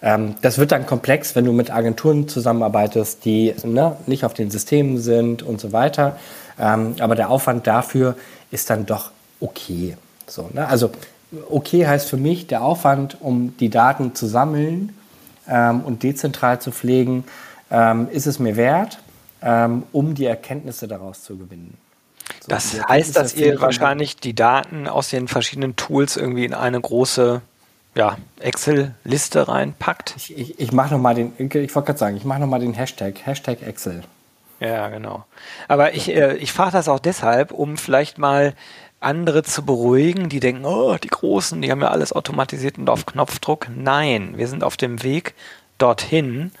[0.00, 4.98] Das wird dann komplex, wenn du mit Agenturen zusammenarbeitest, die ne, nicht auf den Systemen
[4.98, 6.16] sind und so weiter.
[6.56, 8.14] Aber der Aufwand dafür
[8.52, 9.96] ist dann doch okay.
[10.28, 10.68] So, ne?
[10.68, 10.92] Also
[11.50, 14.94] okay heißt für mich, der Aufwand, um die Daten zu sammeln
[15.46, 17.24] und dezentral zu pflegen,
[18.12, 18.98] ist es mir wert
[19.42, 21.76] ähm, um die Erkenntnisse daraus zu gewinnen.
[22.40, 26.80] So, das heißt, dass ihr wahrscheinlich die Daten aus den verschiedenen Tools irgendwie in eine
[26.80, 27.42] große
[27.94, 30.14] ja, Excel-Liste reinpackt.
[30.16, 33.26] Ich, ich, ich mache nochmal den, ich wollte gerade sagen, ich mache nochmal den Hashtag,
[33.26, 34.02] Hashtag Excel.
[34.60, 35.24] Ja, genau.
[35.66, 38.54] Aber ich, äh, ich frage das auch deshalb, um vielleicht mal
[39.02, 43.06] andere zu beruhigen, die denken, oh, die Großen, die haben ja alles automatisiert und auf
[43.06, 43.68] Knopfdruck.
[43.74, 45.34] Nein, wir sind auf dem Weg
[45.78, 46.52] dorthin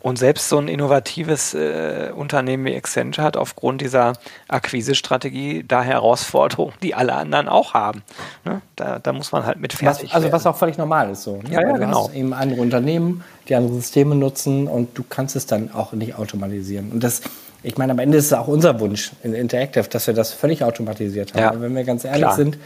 [0.00, 4.12] und selbst so ein innovatives äh, Unternehmen wie Accenture hat aufgrund dieser
[4.46, 8.02] Akquise-Strategie da Herausforderungen, die alle anderen auch haben.
[8.44, 8.60] Ne?
[8.76, 10.32] Da, da, muss man halt mit fertig was, Also werden.
[10.34, 11.38] was auch völlig normal ist so.
[11.42, 11.50] Ne?
[11.50, 12.04] Ja, ja, du genau.
[12.04, 16.14] hast eben andere Unternehmen, die andere Systeme nutzen und du kannst es dann auch nicht
[16.14, 16.92] automatisieren.
[16.92, 17.22] Und das,
[17.62, 20.62] ich meine, am Ende ist es auch unser Wunsch in Interactive, dass wir das völlig
[20.62, 21.40] automatisiert haben.
[21.40, 22.36] Ja, wenn wir ganz ehrlich klar.
[22.36, 22.58] sind,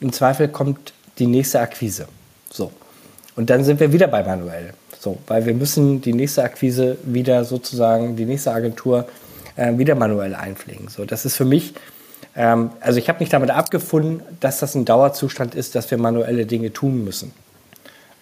[0.00, 2.06] im Zweifel kommt die nächste Akquise.
[2.50, 2.72] So.
[3.36, 4.74] Und dann sind wir wieder bei manuell.
[4.98, 9.06] So, weil wir müssen die nächste Akquise wieder sozusagen, die nächste Agentur
[9.56, 10.88] äh, wieder manuell einpflegen.
[10.88, 11.74] So, das ist für mich,
[12.34, 16.46] ähm, also ich habe mich damit abgefunden, dass das ein Dauerzustand ist, dass wir manuelle
[16.46, 17.32] Dinge tun müssen.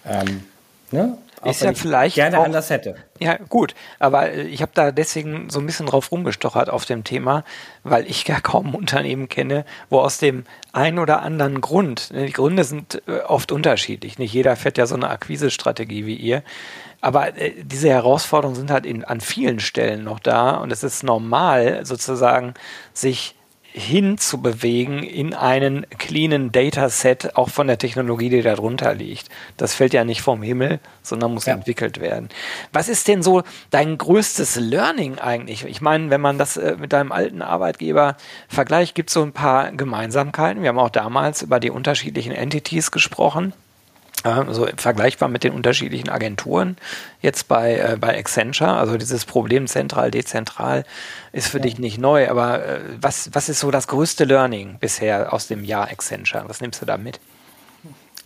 [0.05, 0.43] Ähm,
[0.91, 1.17] ne?
[1.47, 2.97] Auch ist ja vielleicht gerne auch, anders hätte.
[3.19, 3.75] Ja, gut.
[3.99, 7.45] Aber äh, ich habe da deswegen so ein bisschen drauf rumgestochert auf dem Thema,
[7.85, 12.33] weil ich gar kaum Unternehmen kenne, wo aus dem einen oder anderen Grund, ne, die
[12.33, 14.19] Gründe sind äh, oft unterschiedlich.
[14.19, 16.43] Nicht jeder fährt ja so eine Akquisestrategie wie ihr.
[17.01, 21.05] Aber äh, diese Herausforderungen sind halt in, an vielen Stellen noch da und es ist
[21.05, 22.55] normal, sozusagen,
[22.93, 23.36] sich
[23.77, 29.29] hinzubewegen in einen cleanen Dataset, auch von der Technologie, die darunter liegt.
[29.59, 31.53] Das fällt ja nicht vom Himmel, sondern muss ja.
[31.55, 32.31] entwickelt werden.
[32.73, 35.67] Was ist denn so dein größtes Learning eigentlich?
[35.67, 38.17] Ich meine, wenn man das äh, mit deinem alten Arbeitgeber
[38.49, 40.63] vergleicht, gibt es so ein paar Gemeinsamkeiten.
[40.63, 43.53] Wir haben auch damals über die unterschiedlichen Entities gesprochen.
[44.23, 46.77] Also vergleichbar mit den unterschiedlichen Agenturen
[47.23, 48.73] jetzt bei, äh, bei Accenture.
[48.73, 50.85] Also dieses Problem zentral, dezentral
[51.33, 51.65] ist für ja.
[51.65, 55.65] dich nicht neu, aber äh, was, was ist so das größte Learning bisher aus dem
[55.65, 56.45] Jahr Accenture?
[56.49, 57.21] Was nimmst du da mit?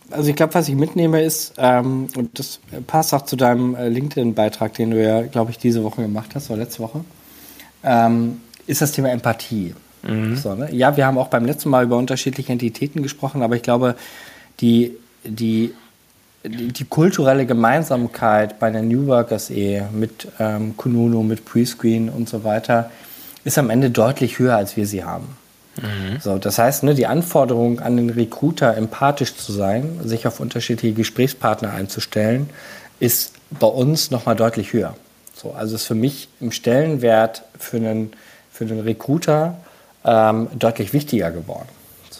[0.09, 3.87] Also ich glaube, was ich mitnehme ist, ähm, und das passt auch zu deinem äh,
[3.87, 7.05] LinkedIn-Beitrag, den du ja, glaube ich, diese Woche gemacht hast, oder letzte Woche,
[7.83, 9.73] ähm, ist das Thema Empathie.
[10.03, 10.35] Mhm.
[10.35, 10.73] So, ne?
[10.73, 13.95] Ja, wir haben auch beim letzten Mal über unterschiedliche Entitäten gesprochen, aber ich glaube,
[14.59, 15.73] die, die
[16.43, 22.27] die, die, kulturelle Gemeinsamkeit bei der New Workers Ehe mit ähm, Kununu, mit Prescreen und
[22.27, 22.89] so weiter
[23.43, 25.35] ist am Ende deutlich höher, als wir sie haben.
[25.77, 26.19] Mhm.
[26.19, 30.95] So, das heißt, ne, die Anforderung an den Recruiter, empathisch zu sein, sich auf unterschiedliche
[30.95, 32.49] Gesprächspartner einzustellen,
[32.99, 34.95] ist bei uns nochmal deutlich höher.
[35.35, 38.11] So, also ist für mich im Stellenwert für einen,
[38.51, 39.57] für einen Recruiter
[40.05, 41.69] ähm, deutlich wichtiger geworden.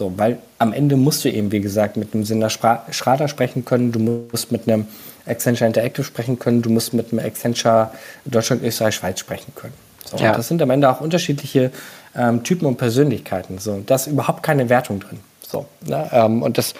[0.02, 3.92] So, weil am Ende musst du eben, wie gesagt, mit einem Sender Schrader sprechen können,
[3.92, 4.88] du musst mit einem
[5.26, 7.92] Accenture Interactive sprechen können, du musst mit einem Accenture
[8.24, 9.74] Deutschland, Österreich, Schweiz sprechen können.
[10.04, 10.32] So, ja.
[10.32, 11.70] das sind am Ende auch unterschiedliche
[12.16, 13.58] ähm, Typen und Persönlichkeiten.
[13.58, 15.20] So, da ist überhaupt keine Wertung drin.
[15.46, 16.10] So, ne?
[16.10, 16.74] ähm, und das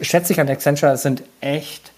[0.00, 1.90] schätze ich an Accenture, das sind echt,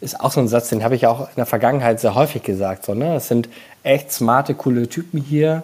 [0.00, 2.86] ist auch so ein Satz, den habe ich auch in der Vergangenheit sehr häufig gesagt.
[2.86, 3.14] So, ne?
[3.14, 3.48] Das sind
[3.84, 5.62] echt smarte, coole Typen hier.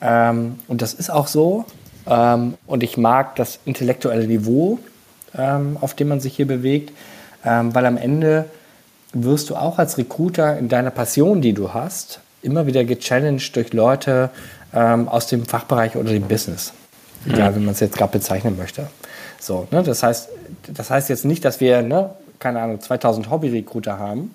[0.00, 1.64] Ähm, und das ist auch so.
[2.06, 4.78] Ähm, und ich mag das intellektuelle Niveau,
[5.36, 6.92] ähm, auf dem man sich hier bewegt,
[7.44, 8.46] ähm, weil am Ende
[9.12, 13.72] wirst du auch als Recruiter in deiner Passion, die du hast, immer wieder gechallenged durch
[13.72, 14.30] Leute
[14.74, 16.72] ähm, aus dem Fachbereich oder dem Business.
[17.26, 17.56] Egal, mhm.
[17.56, 18.88] wie man es jetzt gerade bezeichnen möchte.
[19.40, 20.28] So, ne, das, heißt,
[20.72, 24.34] das heißt jetzt nicht, dass wir, ne, keine Ahnung, 2000 Hobby-Recruiter haben.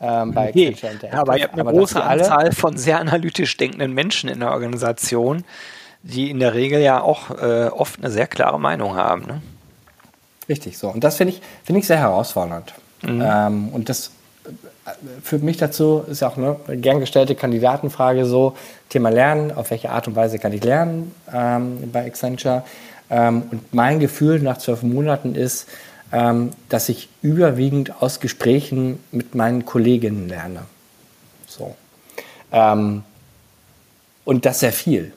[0.00, 0.50] Ähm, bei.
[0.50, 0.72] Ja,
[1.12, 5.44] aber ihr habt eine große Anzahl von sehr analytisch denkenden Menschen in der Organisation,
[6.02, 9.22] die in der Regel ja auch äh, oft eine sehr klare Meinung haben.
[9.26, 9.42] Ne?
[10.48, 10.88] Richtig, so.
[10.88, 12.74] Und das finde ich, find ich sehr herausfordernd.
[13.02, 13.22] Mhm.
[13.24, 14.10] Ähm, und das
[14.44, 14.90] äh,
[15.22, 18.56] führt mich dazu, ist ja auch eine gern gestellte Kandidatenfrage so,
[18.88, 22.64] Thema Lernen, auf welche Art und Weise kann ich lernen ähm, bei Accenture.
[23.08, 25.68] Ähm, und mein Gefühl nach zwölf Monaten ist,
[26.12, 30.62] ähm, dass ich überwiegend aus Gesprächen mit meinen Kolleginnen lerne.
[31.46, 31.74] So.
[32.52, 33.04] Ähm,
[34.24, 35.12] und das sehr viel.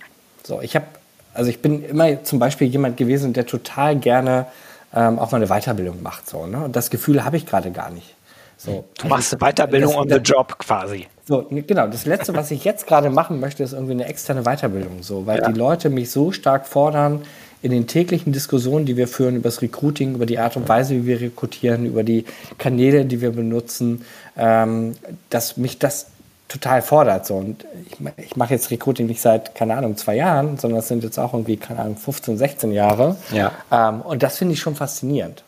[0.46, 0.86] So, ich habe,
[1.34, 4.46] also ich bin immer zum Beispiel jemand gewesen, der total gerne
[4.94, 6.30] ähm, auch mal eine Weiterbildung macht.
[6.30, 6.64] So, ne?
[6.66, 8.16] Und das Gefühl habe ich gerade gar nicht.
[8.58, 11.08] So, du machst eine Weiterbildung das, on the job quasi.
[11.28, 11.88] So, genau.
[11.88, 15.04] Das Letzte, was ich jetzt gerade machen möchte, ist irgendwie eine externe Weiterbildung.
[15.04, 15.52] So, weil ja.
[15.52, 17.24] die Leute mich so stark fordern
[17.62, 20.94] in den täglichen Diskussionen, die wir führen über das Recruiting, über die Art und Weise,
[20.94, 22.26] wie wir rekrutieren, über die
[22.58, 24.06] Kanäle, die wir benutzen,
[24.38, 24.94] ähm,
[25.30, 26.08] dass mich das
[26.48, 27.26] total fordert.
[27.26, 27.36] So.
[27.36, 31.04] Und ich, ich mache jetzt Recruiting nicht seit, keine Ahnung, zwei Jahren, sondern es sind
[31.04, 33.16] jetzt auch irgendwie, keine Ahnung, 15, 16 Jahre.
[33.32, 33.52] Ja.
[33.72, 35.44] Ähm, und das finde ich schon faszinierend.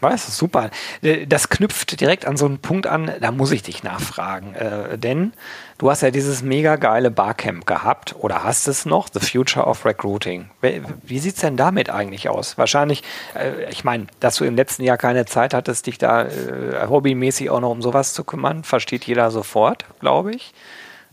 [0.00, 0.36] Was?
[0.36, 0.70] Super.
[1.02, 4.54] Äh, das knüpft direkt an so einen Punkt an, da muss ich dich nachfragen.
[4.54, 5.32] Äh, denn
[5.78, 9.84] du hast ja dieses mega geile Barcamp gehabt oder hast es noch, The Future of
[9.84, 10.50] Recruiting.
[10.60, 12.58] Wie, wie sieht es denn damit eigentlich aus?
[12.58, 13.02] Wahrscheinlich,
[13.34, 17.50] äh, ich meine, dass du im letzten Jahr keine Zeit hattest, dich da äh, hobbymäßig
[17.50, 20.52] auch noch um sowas zu kümmern, versteht jeder sofort, glaube ich.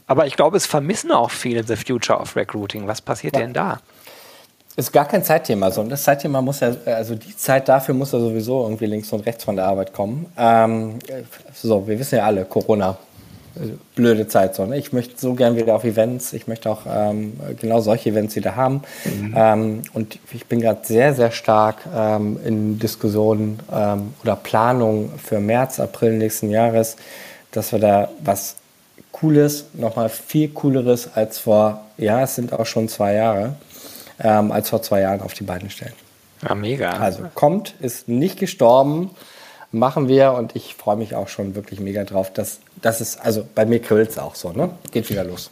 [0.07, 2.87] Aber ich glaube, es vermissen auch viele The Future of Recruiting.
[2.87, 3.41] Was passiert ja.
[3.41, 3.79] denn da?
[4.77, 5.71] Ist gar kein Zeitthema.
[5.71, 5.81] So.
[5.81, 9.25] Und das Zeitthema muss ja, also die Zeit dafür muss ja sowieso irgendwie links und
[9.25, 10.25] rechts von der Arbeit kommen.
[10.37, 10.99] Ähm,
[11.53, 12.97] so, wir wissen ja alle, Corona,
[13.95, 14.55] blöde Zeit.
[14.55, 14.77] So, ne?
[14.77, 16.33] Ich möchte so gern wieder auf Events.
[16.33, 18.81] Ich möchte auch ähm, genau solche Events wieder haben.
[19.05, 19.33] Mhm.
[19.35, 25.39] Ähm, und ich bin gerade sehr, sehr stark ähm, in Diskussionen ähm, oder Planung für
[25.39, 26.97] März, April nächsten Jahres,
[27.51, 28.57] dass wir da was
[29.13, 33.55] Cooles, nochmal viel Cooleres als vor, ja, es sind auch schon zwei Jahre,
[34.19, 35.93] ähm, als vor zwei Jahren auf die Beine stellen.
[36.41, 36.91] Ja, mega.
[36.91, 39.11] Also kommt, ist nicht gestorben,
[39.71, 42.31] machen wir und ich freue mich auch schon wirklich mega drauf.
[42.33, 44.69] Dass, das ist, also bei mir kribbelt es auch so, ne?
[44.91, 45.51] Geht wieder los.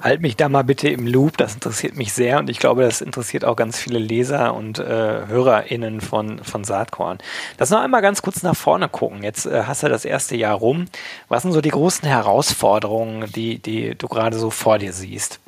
[0.00, 3.00] Halt mich da mal bitte im Loop, das interessiert mich sehr und ich glaube, das
[3.00, 7.18] interessiert auch ganz viele Leser und äh, HörerInnen von, von Saatkorn.
[7.58, 9.22] Lass noch einmal ganz kurz nach vorne gucken.
[9.22, 10.86] Jetzt äh, hast du das erste Jahr rum.
[11.28, 15.40] Was sind so die großen Herausforderungen, die, die du gerade so vor dir siehst?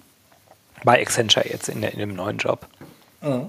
[0.84, 2.66] Bei Accenture jetzt in, der, in dem neuen Job?
[3.22, 3.48] Mhm.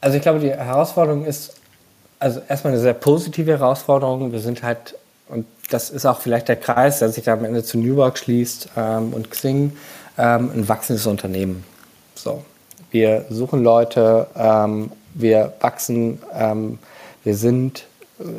[0.00, 1.54] Also ich glaube, die Herausforderung ist,
[2.18, 4.32] also erstmal eine sehr positive Herausforderung.
[4.32, 4.94] Wir sind halt,
[5.28, 8.18] und das ist auch vielleicht der Kreis, der sich da am Ende zu New Work
[8.18, 9.76] schließt ähm, und Xing,
[10.18, 11.64] ähm, ein wachsendes Unternehmen.
[12.14, 12.44] So.
[12.90, 16.78] Wir suchen Leute, ähm, wir wachsen, ähm,
[17.22, 17.84] wir sind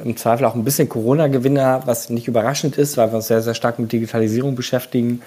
[0.04, 3.56] im Zweifel auch ein bisschen Corona-Gewinner, was nicht überraschend ist, weil wir uns sehr, sehr
[3.56, 5.22] stark mit Digitalisierung beschäftigen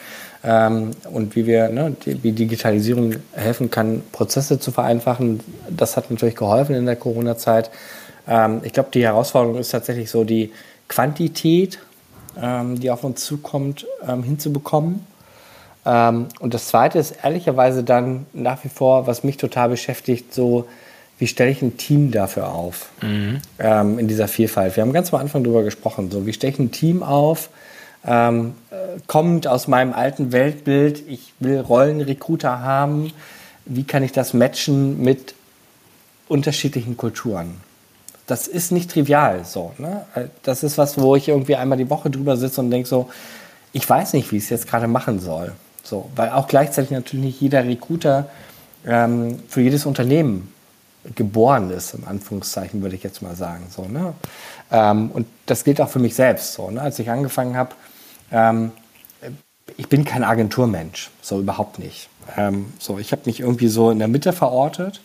[0.44, 5.40] ähm, und wie wir, ne, wie Digitalisierung helfen kann, Prozesse zu vereinfachen.
[5.68, 7.70] Das hat natürlich geholfen in der Corona-Zeit.
[8.28, 10.52] Ähm, ich glaube, die Herausforderung ist tatsächlich so die
[10.88, 11.80] Quantität,
[12.40, 15.04] ähm, die auf uns zukommt, ähm, hinzubekommen.
[15.84, 20.66] Ähm, und das Zweite ist ehrlicherweise dann nach wie vor, was mich total beschäftigt, so
[21.18, 23.40] wie stelle ich ein Team dafür auf mhm.
[23.58, 24.76] ähm, in dieser Vielfalt.
[24.76, 27.50] Wir haben ganz am Anfang darüber gesprochen, so wie stelle ich ein Team auf,
[28.06, 33.12] ähm, äh, kommend aus meinem alten Weltbild, ich will Rollenrecruiter haben,
[33.64, 35.34] wie kann ich das matchen mit
[36.28, 37.54] unterschiedlichen Kulturen?
[38.26, 39.72] Das ist nicht trivial so.
[39.78, 40.04] Ne?
[40.42, 43.08] Das ist was, wo ich irgendwie einmal die Woche drüber sitze und denke so,
[43.72, 45.52] ich weiß nicht, wie ich es jetzt gerade machen soll.
[45.82, 48.28] So, weil auch gleichzeitig natürlich nicht jeder Recruiter
[48.86, 50.53] ähm, für jedes Unternehmen
[51.14, 53.66] geboren ist, in Anführungszeichen würde ich jetzt mal sagen.
[53.70, 54.14] So, ne?
[54.70, 56.54] Ähm, und das gilt auch für mich selbst.
[56.54, 56.80] So, ne?
[56.80, 57.74] Als ich angefangen habe,
[58.32, 58.72] ähm,
[59.76, 62.08] ich bin kein Agenturmensch, so überhaupt nicht.
[62.36, 65.00] Ähm, so, ich habe mich irgendwie so in der Mitte verortet,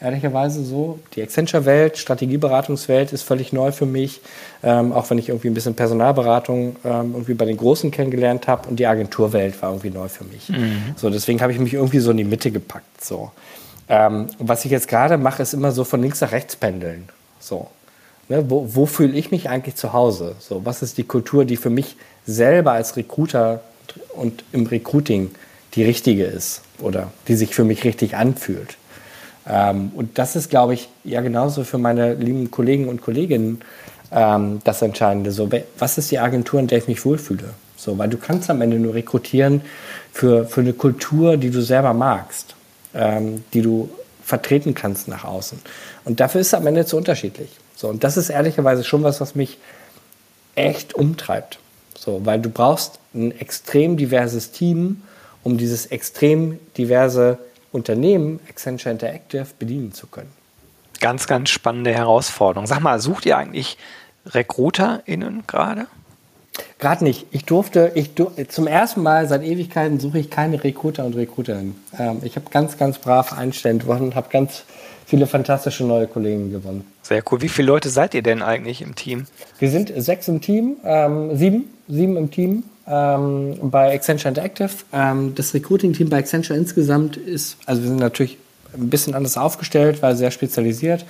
[0.00, 0.98] ehrlicherweise so.
[1.14, 4.20] Die Accenture-Welt, Strategieberatungswelt ist völlig neu für mich,
[4.62, 8.68] ähm, auch wenn ich irgendwie ein bisschen Personalberatung ähm, irgendwie bei den Großen kennengelernt habe
[8.68, 10.48] und die Agenturwelt war irgendwie neu für mich.
[10.48, 10.94] Mhm.
[10.96, 13.04] So, deswegen habe ich mich irgendwie so in die Mitte gepackt.
[13.04, 13.30] So.
[13.88, 17.08] Ähm, was ich jetzt gerade mache, ist immer so von links nach rechts pendeln.
[17.38, 17.68] So.
[18.28, 20.34] Ne, wo, wo fühle ich mich eigentlich zu Hause?
[20.38, 23.60] So, was ist die Kultur, die für mich selber als Recruiter
[24.14, 25.30] und im Recruiting
[25.74, 28.76] die richtige ist oder die sich für mich richtig anfühlt?
[29.46, 33.60] Ähm, und das ist, glaube ich, ja genauso für meine lieben Kollegen und Kolleginnen
[34.10, 35.30] ähm, das Entscheidende.
[35.30, 37.50] So, was ist die Agentur, in der ich mich wohlfühle?
[37.76, 39.60] So, weil du kannst am Ende nur rekrutieren
[40.14, 42.54] für, für eine Kultur, die du selber magst
[42.94, 43.90] ähm, die du
[44.22, 45.60] vertreten kannst nach außen.
[46.04, 47.50] Und dafür ist es am Ende zu unterschiedlich.
[47.76, 49.58] So, und das ist ehrlicherweise schon was, was mich
[50.54, 51.58] echt umtreibt.
[51.98, 55.02] So, weil du brauchst ein extrem diverses Team,
[55.42, 57.38] um dieses extrem diverse
[57.72, 60.30] Unternehmen, Accenture Interactive, bedienen zu können.
[61.00, 62.66] Ganz, ganz spannende Herausforderung.
[62.66, 63.76] Sag mal, sucht ihr eigentlich
[64.26, 65.86] RecruiterInnen gerade?
[66.78, 67.26] Gerade nicht.
[67.30, 68.10] Ich durfte, ich
[68.48, 71.74] zum ersten Mal seit Ewigkeiten suche ich keine Recruiter und Recruiterinnen.
[71.98, 74.64] Ähm, ich habe ganz, ganz brav einstellen gewonnen und habe ganz
[75.06, 76.84] viele fantastische neue Kollegen gewonnen.
[77.02, 77.42] Sehr cool.
[77.42, 79.26] Wie viele Leute seid ihr denn eigentlich im Team?
[79.58, 84.70] Wir sind sechs im Team, ähm, sieben, sieben im Team ähm, bei Accenture Interactive.
[84.92, 88.38] Ähm, das Recruiting-Team bei Accenture insgesamt ist, also wir sind natürlich
[88.74, 91.04] ein bisschen anders aufgestellt, weil sehr spezialisiert.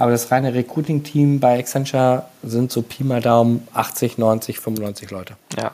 [0.00, 5.34] Aber das reine Recruiting-Team bei Accenture sind so Pi mal Daumen 80, 90, 95 Leute.
[5.58, 5.72] Ja.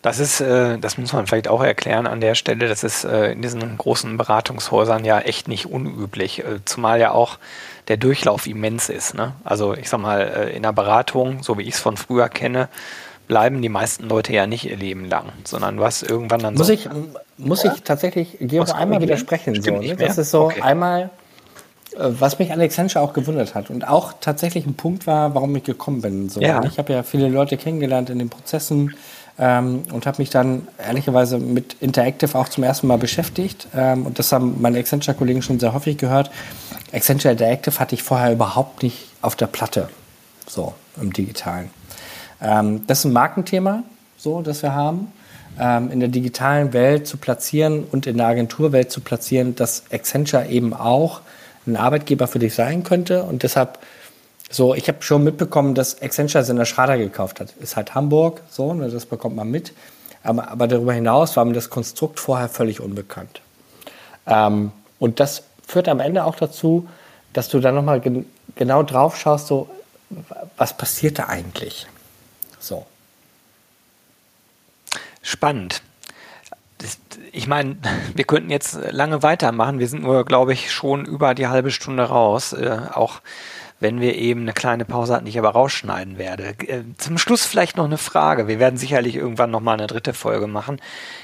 [0.00, 2.68] Das ist, äh, das muss man vielleicht auch erklären an der Stelle.
[2.68, 7.36] Das ist äh, in diesen großen Beratungshäusern ja echt nicht unüblich, äh, zumal ja auch
[7.88, 9.14] der Durchlauf immens ist.
[9.14, 9.34] Ne?
[9.44, 10.22] Also ich sag mal,
[10.54, 12.70] in der Beratung, so wie ich es von früher kenne,
[13.28, 16.72] bleiben die meisten Leute ja nicht ihr Leben lang, sondern was irgendwann dann muss so.
[16.72, 16.88] Ich,
[17.36, 19.60] muss ich tatsächlich Georg einmal widersprechen.
[19.60, 19.96] So, ne?
[19.96, 20.62] Das ist so okay.
[20.62, 21.10] einmal
[21.96, 25.64] was mich an Accenture auch gewundert hat und auch tatsächlich ein Punkt war, warum ich
[25.64, 26.28] gekommen bin.
[26.28, 26.62] So, ja.
[26.64, 28.94] Ich habe ja viele Leute kennengelernt in den Prozessen
[29.38, 33.68] ähm, und habe mich dann ehrlicherweise mit Interactive auch zum ersten Mal beschäftigt.
[33.74, 36.30] Ähm, und das haben meine Accenture-Kollegen schon sehr häufig gehört.
[36.92, 39.88] Accenture Interactive hatte ich vorher überhaupt nicht auf der Platte,
[40.46, 41.70] so im Digitalen.
[42.40, 43.82] Ähm, das ist ein Markenthema,
[44.16, 45.12] so, das wir haben.
[45.58, 50.48] Ähm, in der digitalen Welt zu platzieren und in der Agenturwelt zu platzieren, dass Accenture
[50.48, 51.20] eben auch
[51.66, 53.22] ein Arbeitgeber für dich sein könnte.
[53.22, 53.78] Und deshalb,
[54.50, 57.54] so, ich habe schon mitbekommen, dass Accenture seine Schrader gekauft hat.
[57.60, 59.72] Ist halt Hamburg, so, ne, das bekommt man mit.
[60.22, 63.40] Aber, aber darüber hinaus war mir das Konstrukt vorher völlig unbekannt.
[64.26, 66.88] Ähm, und das führt am Ende auch dazu,
[67.32, 69.68] dass du dann nochmal gen genau drauf schaust, so,
[70.56, 71.86] was passiert da eigentlich?
[72.60, 72.86] So.
[75.22, 75.82] Spannend
[77.32, 77.76] ich meine,
[78.14, 79.78] wir könnten jetzt lange weitermachen.
[79.78, 82.52] Wir sind nur, glaube ich, schon über die halbe Stunde raus.
[82.52, 83.20] Äh, auch
[83.80, 86.54] wenn wir eben eine kleine Pause hatten, die ich aber rausschneiden werde.
[86.66, 88.48] Äh, zum Schluss vielleicht noch eine Frage.
[88.48, 90.80] Wir werden sicherlich irgendwann nochmal eine dritte Folge machen.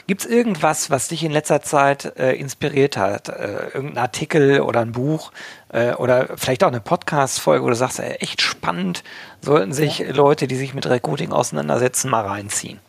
[0.07, 3.29] Gibt es irgendwas, was dich in letzter Zeit äh, inspiriert hat?
[3.29, 5.33] Äh, irgendein Artikel oder ein Buch
[5.73, 9.05] äh, oder vielleicht auch eine Podcast-Folge, wo du sagst, äh, echt spannend,
[9.40, 10.12] sollten sich ja.
[10.12, 12.81] Leute, die sich mit Recruiting auseinandersetzen, mal reinziehen?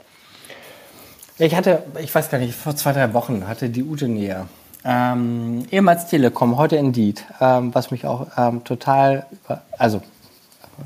[1.37, 4.47] Ich hatte, ich weiß gar nicht, vor zwei, drei Wochen hatte die Ute näher.
[4.83, 9.25] Ähm, ehemals Telekom, heute Indeed, ähm, was mich auch ähm, total,
[9.77, 10.01] also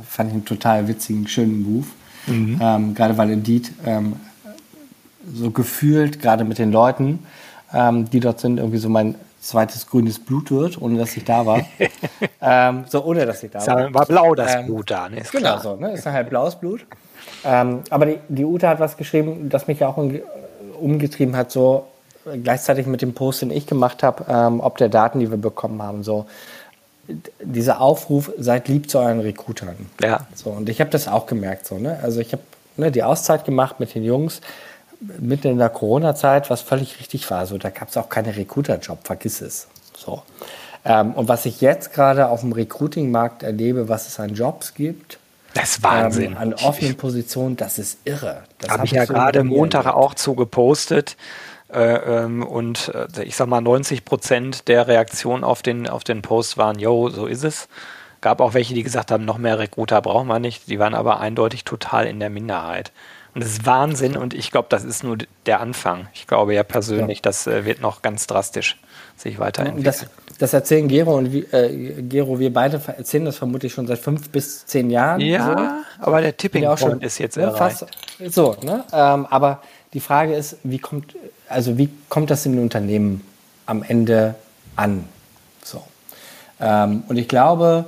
[0.08, 1.88] fand ich einen total witzigen, schönen Move.
[2.28, 2.60] Mhm.
[2.62, 4.18] Ähm, gerade weil Indeed ähm,
[5.34, 7.20] so gefühlt, gerade mit den Leuten,
[7.74, 11.46] ähm, die dort sind, irgendwie so mein zweites grünes Blut wird, ohne dass ich da
[11.46, 11.62] war.
[12.89, 13.93] so ohne dass ich da war.
[13.93, 15.20] War blau das Blut da, ne?
[15.20, 15.62] Ist genau klar.
[15.62, 15.91] so, ne?
[15.91, 16.86] Ist halt blaues Blut.
[17.46, 19.98] Aber die, die Ute hat was geschrieben, das mich auch
[20.80, 21.86] umgetrieben hat, so
[22.43, 25.82] gleichzeitig mit dem Post, den ich gemacht habe, ähm, ob der Daten, die wir bekommen
[25.82, 26.04] haben.
[26.04, 26.26] So,
[27.41, 29.76] dieser Aufruf, seid lieb zu euren Recruitern.
[30.02, 30.26] Ja.
[30.34, 31.68] So, und ich habe das auch gemerkt.
[31.68, 32.00] So, ne?
[32.02, 32.41] Also ich habe
[32.78, 34.41] ne, die Auszeit gemacht mit den Jungs
[35.20, 37.46] mitten in der Corona-Zeit, was völlig richtig war.
[37.46, 39.68] So, da gab es auch keine Recruiter-Job, vergiss es.
[39.96, 40.24] So.
[40.84, 45.20] Ähm, und was ich jetzt gerade auf dem Recruiting-Markt erlebe, was es an Jobs gibt,
[45.56, 46.34] das ist Wahnsinn.
[46.34, 48.43] Ähm, an offenen Positionen, das ist irre.
[48.60, 51.16] Das habe hab ich ja so gerade Montag auch zu gepostet.
[51.74, 56.22] Äh, ähm, und äh, ich sag mal, 90 Prozent der Reaktionen auf den, auf den
[56.22, 57.68] Post waren, yo, so ist es.
[58.22, 60.68] Gab auch welche, die gesagt haben, noch mehr Recruiter brauchen wir nicht.
[60.70, 62.91] Die waren aber eindeutig total in der Minderheit.
[63.34, 66.08] Und das ist Wahnsinn und ich glaube, das ist nur der Anfang.
[66.14, 67.24] Ich glaube ja persönlich, ja.
[67.24, 68.78] das äh, wird noch ganz drastisch
[69.18, 69.84] sich weiterentwickeln.
[69.84, 70.06] Das,
[70.38, 74.66] das erzählen Gero und äh, Gero, wir beide erzählen das vermutlich schon seit fünf bis
[74.66, 75.22] zehn Jahren.
[75.22, 76.04] Ja, so.
[76.04, 77.58] aber der Tipping Point schon, ist jetzt erreicht.
[77.58, 77.86] Fast,
[78.34, 78.84] so, ne?
[78.92, 79.62] Ähm, aber
[79.94, 81.16] die Frage ist, wie kommt,
[81.48, 83.22] also wie kommt das in den Unternehmen
[83.66, 84.36] am Ende
[84.76, 85.06] an?
[85.64, 85.82] So.
[86.60, 87.86] Ähm, und ich glaube,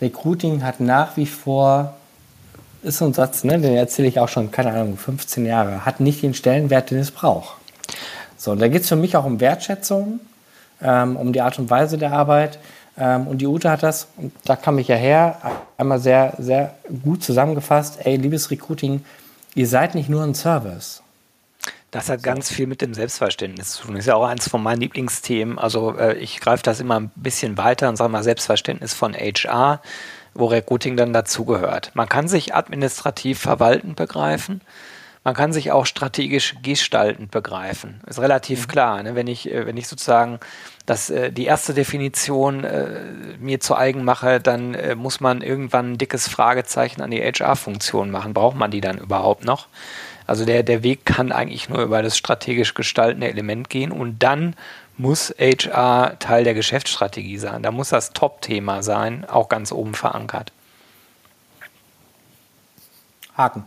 [0.00, 1.94] Recruiting hat nach wie vor,
[2.82, 6.00] ist so ein Satz, ne, den erzähle ich auch schon, keine Ahnung, 15 Jahre, hat
[6.00, 7.56] nicht den Stellenwert, den es braucht.
[8.36, 10.20] So, und da geht es für mich auch um Wertschätzung,
[10.84, 12.58] ähm, um die Art und Weise der Arbeit.
[12.96, 15.38] Ähm, und die Ute hat das, und da kam ich ja her,
[15.76, 17.98] einmal sehr, sehr gut zusammengefasst.
[18.04, 19.04] Ey, liebes Recruiting,
[19.54, 21.02] ihr seid nicht nur ein Service.
[21.90, 23.94] Das hat ganz viel mit dem Selbstverständnis zu tun.
[23.94, 25.60] Das ist ja auch eins von meinen Lieblingsthemen.
[25.60, 29.80] Also äh, ich greife das immer ein bisschen weiter und sage mal Selbstverständnis von HR,
[30.34, 31.92] wo Recruiting dann dazugehört.
[31.94, 34.60] Man kann sich administrativ verwaltend begreifen.
[35.22, 38.00] Man kann sich auch strategisch gestaltend begreifen.
[38.06, 38.70] Ist relativ mhm.
[38.70, 39.02] klar.
[39.04, 39.14] Ne?
[39.14, 40.40] Wenn ich, äh, wenn ich sozusagen
[40.86, 43.00] das, äh, die erste Definition äh,
[43.38, 48.10] mir zu eigen mache, dann äh, muss man irgendwann ein dickes Fragezeichen an die HR-Funktion
[48.10, 48.34] machen.
[48.34, 49.68] Braucht man die dann überhaupt noch?
[50.26, 54.56] Also der, der Weg kann eigentlich nur über das strategisch gestaltende Element gehen und dann
[54.96, 57.62] muss HR Teil der Geschäftsstrategie sein.
[57.62, 60.52] Da muss das Top-Thema sein, auch ganz oben verankert.
[63.36, 63.66] Haken.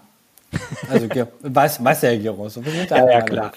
[0.89, 1.07] Also
[1.41, 2.47] weiß, weiß der Giro.
[2.49, 3.51] So, ja, ja, klar.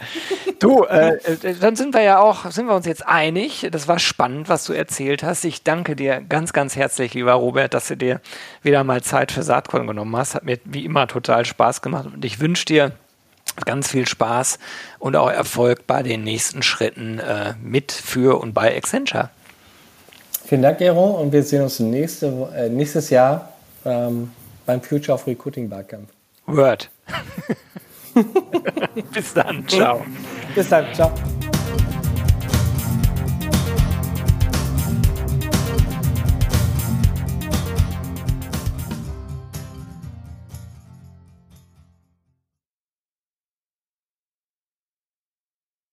[0.59, 3.69] Du, äh, äh, dann sind wir ja auch, sind wir uns jetzt einig.
[3.71, 5.45] Das war spannend, was du erzählt hast.
[5.45, 8.21] Ich danke dir ganz, ganz herzlich, lieber Robert, dass du dir
[8.63, 10.35] wieder mal Zeit für Saatkorn genommen hast.
[10.35, 12.93] Hat mir wie immer total Spaß gemacht und ich wünsche dir
[13.65, 14.59] ganz viel Spaß
[14.99, 19.31] und auch Erfolg bei den nächsten Schritten äh, mit, für und bei Accenture.
[20.45, 23.53] Vielen Dank, Gero, und wir sehen uns nächste, äh, nächstes Jahr
[23.85, 24.31] ähm,
[24.67, 26.09] beim Future of Recruiting Barcamp.
[26.57, 26.91] Word.
[29.13, 29.67] Bis dann.
[29.69, 30.05] Ciao.
[30.55, 30.93] Bis dann.
[30.95, 31.13] Ciao.